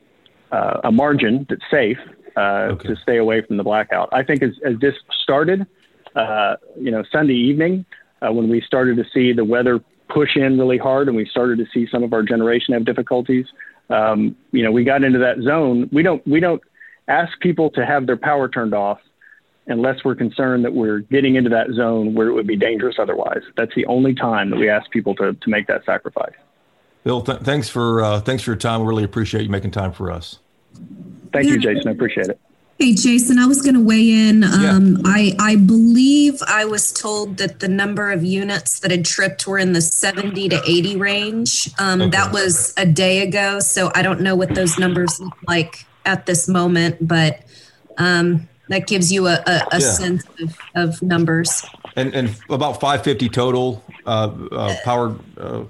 uh, 0.53 0.81
a 0.85 0.93
margin 0.93 1.45
that's 1.49 1.65
safe 1.69 1.99
uh, 2.37 2.69
okay. 2.71 2.89
to 2.89 2.95
stay 3.03 3.17
away 3.17 3.43
from 3.43 3.57
the 3.57 3.65
blackout. 3.65 4.11
I 4.13 4.23
think 4.23 4.45
as, 4.45 4.53
as 4.65 4.79
this 4.79 4.95
started, 5.21 5.67
uh, 6.15 6.55
you 6.79 6.93
know, 6.93 7.03
Sunday 7.11 7.35
evening, 7.35 7.85
uh, 8.23 8.33
when 8.33 8.49
we 8.49 8.61
started 8.61 8.97
to 8.97 9.05
see 9.13 9.33
the 9.33 9.45
weather 9.45 9.81
push 10.09 10.37
in 10.37 10.59
really 10.59 10.79
hard 10.79 11.09
and 11.09 11.17
we 11.17 11.27
started 11.27 11.59
to 11.59 11.67
see 11.73 11.87
some 11.91 12.03
of 12.03 12.13
our 12.13 12.23
generation 12.23 12.75
have 12.75 12.85
difficulties, 12.85 13.47
um, 13.91 14.37
you 14.53 14.63
know, 14.63 14.73
we 14.73 14.85
got 14.85 15.05
into 15.05 15.19
that 15.19 15.41
zone. 15.43 15.89
We 15.93 16.03
don't, 16.03 16.25
we 16.27 16.41
don't 16.41 16.63
ask 17.09 17.39
people 17.41 17.71
to 17.71 17.85
have 17.85 18.07
their 18.07 18.17
power 18.17 18.49
turned 18.49 18.75
off 18.75 18.99
unless 19.67 20.05
we're 20.05 20.15
concerned 20.15 20.65
that 20.65 20.73
we're 20.73 21.01
getting 21.01 21.37
into 21.37 21.51
that 21.51 21.69
zone 21.73 22.15
where 22.15 22.29
it 22.29 22.33
would 22.33 22.47
be 22.47 22.57
dangerous 22.57 22.97
otherwise. 22.99 23.43
That's 23.57 23.75
the 23.75 23.87
only 23.87 24.15
time 24.15 24.51
that 24.51 24.59
we 24.59 24.69
ask 24.69 24.91
people 24.91 25.15
to, 25.17 25.35
to 25.35 25.51
make 25.51 25.67
that 25.69 25.85
sacrifice. 25.85 26.35
Bill, 27.05 27.23
th- 27.23 27.41
thanks 27.41 27.69
for 27.69 28.03
uh, 28.03 28.21
thanks 28.21 28.43
for 28.43 28.51
your 28.51 28.59
time. 28.59 28.81
We 28.81 28.87
really 28.87 29.05
appreciate 29.05 29.43
you 29.43 29.49
making 29.49 29.71
time 29.71 29.93
for 29.93 30.11
us. 30.11 30.39
Thank 31.33 31.47
you, 31.47 31.59
Jason. 31.59 31.89
I 31.89 31.93
appreciate 31.93 32.29
it. 32.29 32.39
Hey, 32.81 32.95
Jason, 32.95 33.39
I 33.39 33.45
was 33.45 33.61
going 33.61 33.75
to 33.75 33.81
weigh 33.83 34.11
in. 34.11 34.43
Um, 34.43 34.97
yeah. 34.97 35.03
I, 35.05 35.37
I 35.39 35.57
believe 35.57 36.41
I 36.49 36.65
was 36.65 36.91
told 36.91 37.37
that 37.37 37.61
the 37.61 37.69
number 37.69 38.11
of 38.11 38.25
units 38.25 38.81
that 38.81 38.91
had 38.91 39.05
tripped 39.05 39.47
were 39.47 39.59
in 39.59 39.75
the 39.75 39.83
70 39.83 40.49
to 40.49 40.63
80 40.67 40.97
range. 40.97 41.69
Um, 41.79 42.01
okay. 42.01 42.11
That 42.13 42.33
was 42.33 42.73
a 42.79 42.87
day 42.87 43.21
ago, 43.21 43.61
so 43.61 43.93
I 43.95 44.01
don't 44.01 44.23
know 44.23 44.35
what 44.35 44.55
those 44.55 44.79
numbers 44.79 45.21
look 45.21 45.37
like 45.47 45.85
at 46.07 46.25
this 46.25 46.49
moment, 46.49 47.07
but 47.07 47.43
um, 47.99 48.49
that 48.71 48.87
gives 48.87 49.13
you 49.13 49.27
a, 49.27 49.35
a, 49.47 49.67
a 49.73 49.79
yeah. 49.79 49.79
sense 49.79 50.25
of, 50.41 50.57
of, 50.75 51.03
numbers. 51.03 51.67
And, 51.97 52.15
and 52.15 52.29
about 52.49 52.81
550 52.81 53.29
total 53.29 53.85
uh, 54.07 54.33
uh, 54.53 54.75
power 54.85 55.15
uh, 55.37 55.65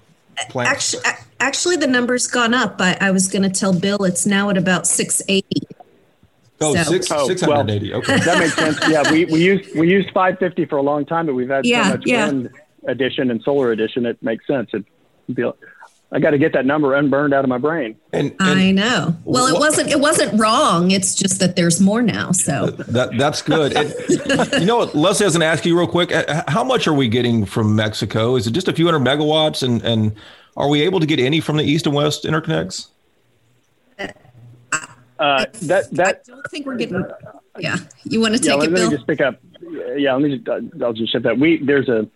plants? 0.49 0.95
Actually, 0.95 1.27
actually, 1.41 1.77
the 1.77 1.89
number's 1.89 2.29
gone 2.29 2.55
up. 2.55 2.77
I, 2.79 2.97
I 3.01 3.11
was 3.11 3.27
going 3.27 3.43
to 3.43 3.51
tell 3.51 3.77
Bill 3.77 4.05
it's 4.05 4.27
now 4.27 4.49
at 4.49 4.57
about 4.57 4.87
680. 4.87 5.67
Oh, 6.61 6.75
so. 6.75 6.83
six, 6.83 7.11
oh 7.11 7.27
680. 7.27 7.91
Well, 7.91 7.99
okay. 8.01 8.19
That 8.19 8.39
makes 8.39 8.55
sense. 8.55 8.79
Yeah, 8.89 9.11
we, 9.11 9.25
we 9.27 9.43
used 9.43 9.75
we 9.77 9.89
used 9.89 10.11
550 10.11 10.67
for 10.67 10.77
a 10.77 10.83
long 10.83 11.07
time, 11.07 11.27
but 11.27 11.35
we've 11.35 11.49
had 11.49 11.65
yeah, 11.65 11.85
so 11.85 11.91
much 11.91 12.03
yeah. 12.07 12.27
wind 12.27 12.51
addition 12.87 13.31
and 13.31 13.43
solar 13.43 13.73
addition. 13.73 14.05
It 14.05 14.23
makes 14.23 14.47
sense. 14.47 14.71
It, 14.75 14.85
I 16.13 16.19
got 16.19 16.31
to 16.31 16.39
get 16.39 16.53
that 16.55 16.67
number 16.67 16.95
unburned 16.95 17.33
out 17.33 17.45
of 17.45 17.49
my 17.49 17.59
brain. 17.59 17.97
And, 18.13 18.35
and 18.41 18.59
I 18.59 18.73
know. 18.73 19.17
Well, 19.25 19.47
it 19.47 19.59
wasn't 19.59 19.91
it 19.91 20.01
wasn't 20.01 20.39
wrong. 20.41 20.91
It's 20.91 21.15
just 21.15 21.39
that 21.39 21.57
there's 21.57 21.81
more 21.81 22.03
now. 22.03 22.33
So 22.33 22.67
that 22.67 23.17
that's 23.17 23.43
good. 23.43 23.77
And, 23.77 24.53
you 24.61 24.67
know 24.67 24.79
what? 24.79 24.95
Leslie 24.95 25.25
has 25.25 25.37
to 25.37 25.45
ask 25.45 25.65
you 25.65 25.79
real 25.79 25.87
quick. 25.87 26.13
Uh, 26.13 26.43
how 26.49 26.65
much 26.65 26.89
are 26.89 26.95
we 26.95 27.09
getting 27.09 27.45
from 27.45 27.77
Mexico? 27.77 28.37
Is 28.37 28.47
it 28.47 28.51
just 28.51 28.69
a 28.69 28.73
few 28.73 28.87
hundred 28.87 29.01
megawatts? 29.01 29.63
And 29.63 29.83
and 29.83 30.15
are 30.57 30.69
we 30.69 30.83
able 30.83 30.99
to 31.01 31.07
get 31.07 31.21
any 31.21 31.41
from 31.41 31.57
the 31.57 31.65
east 31.65 31.87
and 31.87 31.95
west 31.95 32.25
interconnects? 32.25 32.89
Uh, 35.21 35.45
that 35.63 35.91
that 35.93 36.23
I 36.27 36.31
don't 36.31 36.51
think 36.51 36.67
we're 36.67 36.77
getting. 36.77 37.05
Yeah, 37.59 37.77
you 38.05 38.21
want 38.21 38.35
to 38.35 38.41
take 38.41 38.49
yeah, 38.49 38.55
it, 38.55 38.59
let, 38.59 38.71
Bill? 38.71 38.83
Let 38.85 38.91
me 38.91 38.97
just 38.97 39.07
pick 39.07 39.21
up. 39.21 39.39
Yeah, 39.97 40.15
let 40.15 40.23
me. 40.23 40.39
Just, 40.39 40.83
I'll 40.83 40.95
just 40.95 41.13
shift 41.13 41.25
that. 41.25 41.39
We 41.39 41.63
there's 41.63 41.91
a 41.91 42.09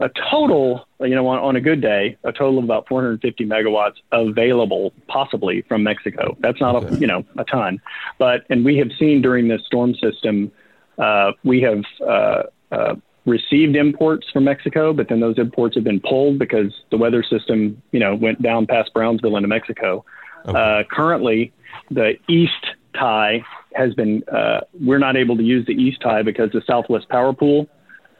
a 0.00 0.10
total, 0.30 0.86
you 1.00 1.14
know, 1.14 1.26
on, 1.28 1.38
on, 1.38 1.56
a 1.56 1.60
good 1.60 1.80
day, 1.80 2.18
a 2.24 2.32
total 2.32 2.58
of 2.58 2.64
about 2.64 2.88
450 2.88 3.46
megawatts 3.46 3.94
available, 4.10 4.92
possibly 5.06 5.62
from 5.62 5.84
Mexico. 5.84 6.36
That's 6.40 6.60
not 6.60 6.74
okay. 6.74 6.96
a, 6.96 6.98
you 6.98 7.06
know, 7.06 7.24
a 7.38 7.44
ton, 7.44 7.80
but 8.18 8.44
and 8.50 8.64
we 8.64 8.76
have 8.78 8.88
seen 8.98 9.22
during 9.22 9.48
this 9.48 9.62
storm 9.66 9.94
system, 9.94 10.50
uh, 10.98 11.32
we 11.44 11.62
have 11.62 11.82
uh, 12.06 12.42
uh, 12.72 12.94
received 13.24 13.76
imports 13.76 14.26
from 14.32 14.44
Mexico, 14.44 14.92
but 14.92 15.08
then 15.08 15.20
those 15.20 15.38
imports 15.38 15.76
have 15.76 15.84
been 15.84 16.00
pulled 16.00 16.38
because 16.38 16.72
the 16.90 16.96
weather 16.96 17.22
system, 17.22 17.80
you 17.92 18.00
know, 18.00 18.14
went 18.14 18.42
down 18.42 18.66
past 18.66 18.92
Brownsville 18.92 19.36
into 19.36 19.48
Mexico. 19.48 20.04
Okay. 20.46 20.58
Uh, 20.58 20.82
currently, 20.90 21.52
the 21.90 22.14
east 22.28 22.52
tie 22.94 23.44
has 23.74 23.94
been, 23.94 24.22
uh, 24.32 24.60
we're 24.80 24.98
not 24.98 25.16
able 25.16 25.36
to 25.36 25.42
use 25.42 25.66
the 25.66 25.72
east 25.72 26.00
tie 26.00 26.22
because 26.22 26.50
the 26.52 26.62
Southwest 26.66 27.08
Power 27.08 27.32
Pool, 27.32 27.68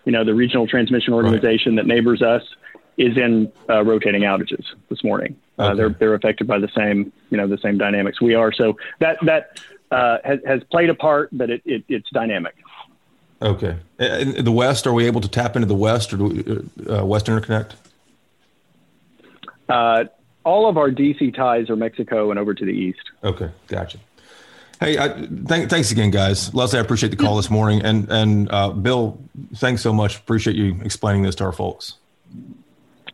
you 0.04 0.12
know, 0.12 0.24
the 0.24 0.34
regional 0.34 0.66
transmission 0.66 1.14
organization 1.14 1.76
right. 1.76 1.82
that 1.82 1.86
neighbors 1.86 2.22
us, 2.22 2.42
is 2.96 3.16
in 3.16 3.50
uh, 3.68 3.82
rotating 3.82 4.22
outages 4.22 4.64
this 4.88 5.02
morning. 5.02 5.36
Uh, 5.58 5.74
they're 5.74 5.88
they're 5.88 6.14
affected 6.14 6.46
by 6.46 6.58
the 6.58 6.68
same, 6.76 7.12
you 7.30 7.36
know, 7.36 7.48
the 7.48 7.58
same 7.58 7.76
dynamics 7.76 8.20
we 8.20 8.34
are. 8.34 8.52
So 8.52 8.76
that 9.00 9.18
that 9.24 9.60
uh, 9.90 10.18
has, 10.24 10.38
has 10.46 10.62
played 10.70 10.90
a 10.90 10.94
part, 10.94 11.28
but 11.32 11.50
it, 11.50 11.62
it 11.64 11.84
it's 11.88 12.08
dynamic. 12.10 12.54
Okay. 13.42 13.76
In 13.98 14.44
the 14.44 14.52
West, 14.52 14.86
are 14.86 14.92
we 14.92 15.06
able 15.06 15.20
to 15.20 15.28
tap 15.28 15.56
into 15.56 15.66
the 15.66 15.74
West 15.74 16.12
or 16.12 16.16
do 16.18 16.24
we, 16.24 16.88
uh, 16.88 17.04
West 17.04 17.26
Interconnect? 17.26 17.72
All 20.44 20.68
of 20.68 20.76
our 20.76 20.90
DC 20.90 21.34
ties 21.34 21.70
are 21.70 21.76
Mexico 21.76 22.30
and 22.30 22.38
over 22.38 22.54
to 22.54 22.64
the 22.64 22.72
east. 22.72 23.00
Okay, 23.22 23.50
gotcha. 23.68 23.98
Hey, 24.80 24.98
I, 24.98 25.08
th- 25.08 25.70
thanks 25.70 25.90
again, 25.92 26.10
guys. 26.10 26.52
Leslie, 26.52 26.78
I 26.78 26.82
appreciate 26.82 27.10
the 27.10 27.16
call 27.16 27.36
this 27.36 27.48
morning, 27.50 27.82
and 27.82 28.10
and 28.10 28.50
uh, 28.50 28.70
Bill, 28.70 29.18
thanks 29.56 29.82
so 29.82 29.92
much. 29.92 30.18
Appreciate 30.18 30.56
you 30.56 30.78
explaining 30.82 31.22
this 31.22 31.34
to 31.36 31.44
our 31.44 31.52
folks. 31.52 31.94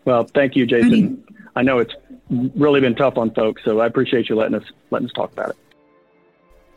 Well, 0.04 0.24
thank 0.24 0.56
you, 0.56 0.66
Jason. 0.66 1.22
I 1.54 1.62
know 1.62 1.78
it's 1.78 1.94
really 2.30 2.80
been 2.80 2.94
tough 2.94 3.18
on 3.18 3.30
folks, 3.32 3.62
so 3.64 3.80
I 3.80 3.86
appreciate 3.86 4.28
you 4.28 4.36
letting 4.36 4.54
us 4.54 4.64
letting 4.90 5.08
us 5.08 5.12
talk 5.12 5.32
about 5.32 5.50
it. 5.50 5.56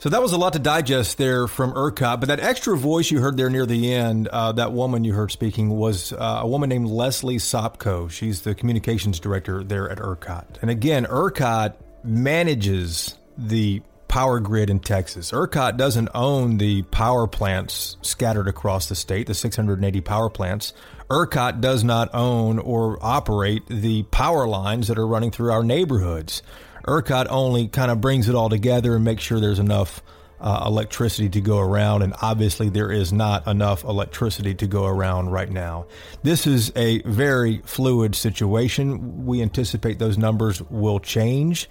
So 0.04 0.10
that 0.10 0.22
was 0.22 0.34
a 0.34 0.38
lot 0.38 0.52
to 0.52 0.60
digest 0.60 1.18
there 1.18 1.48
from 1.48 1.72
ERCOT. 1.72 2.20
But 2.20 2.28
that 2.28 2.42
extra 2.42 2.76
voice 2.76 3.10
you 3.10 3.22
heard 3.22 3.38
there 3.38 3.50
near 3.50 3.66
the 3.66 3.94
end, 3.94 4.28
uh, 4.28 4.52
that 4.52 4.74
woman 4.74 5.06
you 5.06 5.14
heard 5.14 5.32
speaking 5.32 5.70
was 5.70 6.12
uh, 6.12 6.42
a 6.42 6.46
woman 6.46 6.68
named 6.68 6.88
Leslie 6.88 7.38
Sopko. 7.38 8.12
She's 8.12 8.42
the 8.42 8.54
communications 8.54 9.22
director 9.22 9.64
there 9.64 9.90
at 9.90 10.00
ERCOT. 10.00 10.62
And 10.62 10.70
again, 10.70 11.06
ERCOT 11.06 11.76
manages 12.04 13.18
the 13.38 13.82
power 14.10 14.42
grid 14.42 14.70
in 14.70 14.82
Texas. 14.82 15.32
ERCOT 15.32 15.78
doesn't 15.78 16.10
own 16.14 16.58
the 16.58 16.82
power 16.82 17.26
plants 17.26 17.96
scattered 18.02 18.50
across 18.50 18.90
the 18.90 18.96
state, 18.96 19.28
the 19.28 19.34
680 19.34 20.02
power 20.02 20.30
plants. 20.30 20.74
ERCOT 21.10 21.62
does 21.62 21.82
not 21.86 22.14
own 22.14 22.60
or 22.60 22.98
operate 23.02 23.66
the 23.70 24.04
power 24.04 24.50
lines 24.50 24.90
that 24.90 24.98
are 24.98 25.08
running 25.08 25.32
through 25.32 25.54
our 25.54 25.64
neighborhoods. 25.64 26.42
ERCOT 26.86 27.28
only 27.30 27.68
kind 27.68 27.92
of 27.92 28.02
brings 28.02 28.28
it 28.28 28.36
all 28.36 28.50
together 28.50 28.96
and 28.96 29.04
makes 29.04 29.24
sure 29.24 29.40
there's 29.40 29.60
enough 29.60 30.02
uh, 30.44 30.66
electricity 30.68 31.30
to 31.30 31.42
go 31.42 31.58
around. 31.58 32.02
And 32.02 32.14
obviously, 32.22 32.70
there 32.70 32.92
is 32.92 33.14
not 33.14 33.48
enough 33.48 33.84
electricity 33.86 34.54
to 34.56 34.68
go 34.68 34.86
around 34.86 35.30
right 35.30 35.50
now. 35.50 35.86
This 36.22 36.46
is 36.46 36.72
a 36.76 37.02
very 37.04 37.62
fluid 37.64 38.14
situation. 38.14 39.26
We 39.26 39.42
anticipate 39.42 40.00
those 40.00 40.18
numbers 40.18 40.62
will 40.64 41.00
change. 41.00 41.70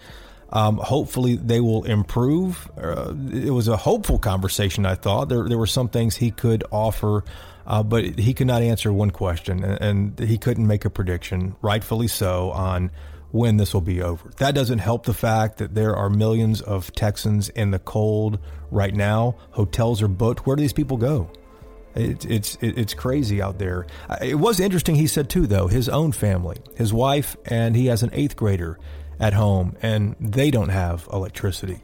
Um, 0.50 0.78
hopefully, 0.78 1.36
they 1.36 1.60
will 1.60 1.84
improve. 1.84 2.70
Uh, 2.76 3.14
it 3.32 3.50
was 3.52 3.68
a 3.68 3.76
hopeful 3.76 4.18
conversation, 4.18 4.86
I 4.86 4.94
thought. 4.94 5.28
There, 5.28 5.48
there 5.48 5.58
were 5.58 5.66
some 5.66 5.88
things 5.88 6.16
he 6.16 6.30
could 6.30 6.64
offer, 6.70 7.24
uh, 7.66 7.82
but 7.82 8.18
he 8.18 8.32
could 8.32 8.46
not 8.46 8.62
answer 8.62 8.92
one 8.92 9.10
question, 9.10 9.64
and, 9.64 10.18
and 10.18 10.28
he 10.28 10.38
couldn't 10.38 10.66
make 10.66 10.84
a 10.86 10.90
prediction, 10.90 11.56
rightfully 11.62 12.08
so, 12.08 12.50
on 12.52 12.90
when 13.32 13.56
this 13.56 13.74
will 13.74 13.80
be 13.80 14.00
over. 14.00 14.30
That 14.36 14.54
doesn't 14.54 14.78
help 14.78 15.06
the 15.06 15.14
fact 15.14 15.58
that 15.58 15.74
there 15.74 15.96
are 15.96 16.08
millions 16.08 16.60
of 16.60 16.92
Texans 16.92 17.48
in 17.48 17.70
the 17.70 17.78
cold 17.78 18.38
right 18.70 18.94
now. 18.94 19.36
Hotels 19.50 20.02
are 20.02 20.08
booked. 20.08 20.46
Where 20.46 20.54
do 20.54 20.60
these 20.60 20.72
people 20.72 20.98
go? 20.98 21.30
It's 21.94 22.24
it's 22.24 22.58
it's 22.60 22.94
crazy 22.94 23.42
out 23.42 23.58
there. 23.58 23.86
It 24.22 24.36
was 24.36 24.60
interesting. 24.60 24.94
He 24.94 25.06
said 25.06 25.28
too, 25.28 25.46
though, 25.46 25.66
his 25.66 25.88
own 25.88 26.12
family, 26.12 26.56
his 26.74 26.92
wife, 26.92 27.36
and 27.44 27.76
he 27.76 27.86
has 27.86 28.02
an 28.02 28.10
eighth 28.12 28.36
grader 28.36 28.78
at 29.20 29.34
home, 29.34 29.76
and 29.82 30.16
they 30.18 30.50
don't 30.50 30.70
have 30.70 31.06
electricity. 31.12 31.80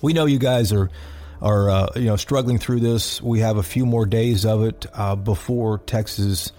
We 0.00 0.12
know 0.12 0.24
you 0.24 0.38
guys 0.38 0.72
are 0.72 0.90
are 1.42 1.70
uh, 1.70 1.88
you 1.96 2.06
know 2.06 2.16
struggling 2.16 2.58
through 2.58 2.80
this. 2.80 3.20
We 3.20 3.40
have 3.40 3.58
a 3.58 3.62
few 3.62 3.84
more 3.84 4.06
days 4.06 4.46
of 4.46 4.62
it 4.62 4.86
uh, 4.94 5.16
before 5.16 5.78
Texas 5.78 6.52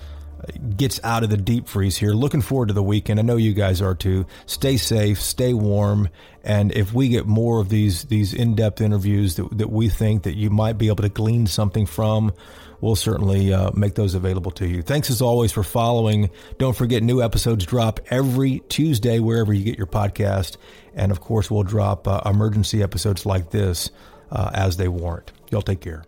gets 0.77 0.99
out 1.03 1.23
of 1.23 1.29
the 1.29 1.37
deep 1.37 1.67
freeze 1.67 1.97
here. 1.97 2.11
Looking 2.11 2.41
forward 2.41 2.67
to 2.67 2.73
the 2.73 2.83
weekend. 2.83 3.19
I 3.19 3.23
know 3.23 3.37
you 3.37 3.53
guys 3.53 3.81
are 3.81 3.95
too. 3.95 4.25
Stay 4.45 4.77
safe, 4.77 5.21
stay 5.21 5.53
warm, 5.53 6.09
and 6.43 6.71
if 6.71 6.93
we 6.93 7.09
get 7.09 7.25
more 7.25 7.59
of 7.59 7.69
these 7.69 8.03
these 8.05 8.33
in 8.33 8.55
depth 8.55 8.81
interviews 8.81 9.35
that 9.35 9.57
that 9.57 9.69
we 9.69 9.89
think 9.89 10.23
that 10.23 10.35
you 10.35 10.49
might 10.49 10.77
be 10.77 10.87
able 10.87 11.03
to 11.03 11.09
glean 11.09 11.47
something 11.47 11.85
from, 11.85 12.33
we'll 12.81 12.95
certainly 12.95 13.53
uh, 13.53 13.71
make 13.73 13.95
those 13.95 14.13
available 14.13 14.51
to 14.51 14.67
you. 14.67 14.81
Thanks 14.81 15.09
as 15.09 15.21
always 15.21 15.51
for 15.51 15.63
following. 15.63 16.29
Don't 16.57 16.75
forget, 16.75 17.03
new 17.03 17.21
episodes 17.21 17.65
drop 17.65 17.99
every 18.09 18.59
Tuesday 18.69 19.19
wherever 19.19 19.53
you 19.53 19.63
get 19.63 19.77
your 19.77 19.87
podcast, 19.87 20.57
and 20.95 21.11
of 21.11 21.19
course, 21.21 21.51
we'll 21.51 21.63
drop 21.63 22.07
uh, 22.07 22.21
emergency 22.25 22.81
episodes 22.81 23.25
like 23.25 23.51
this 23.51 23.89
uh, 24.31 24.51
as 24.53 24.77
they 24.77 24.87
warrant. 24.87 25.31
Y'all 25.51 25.61
take 25.61 25.81
care. 25.81 26.03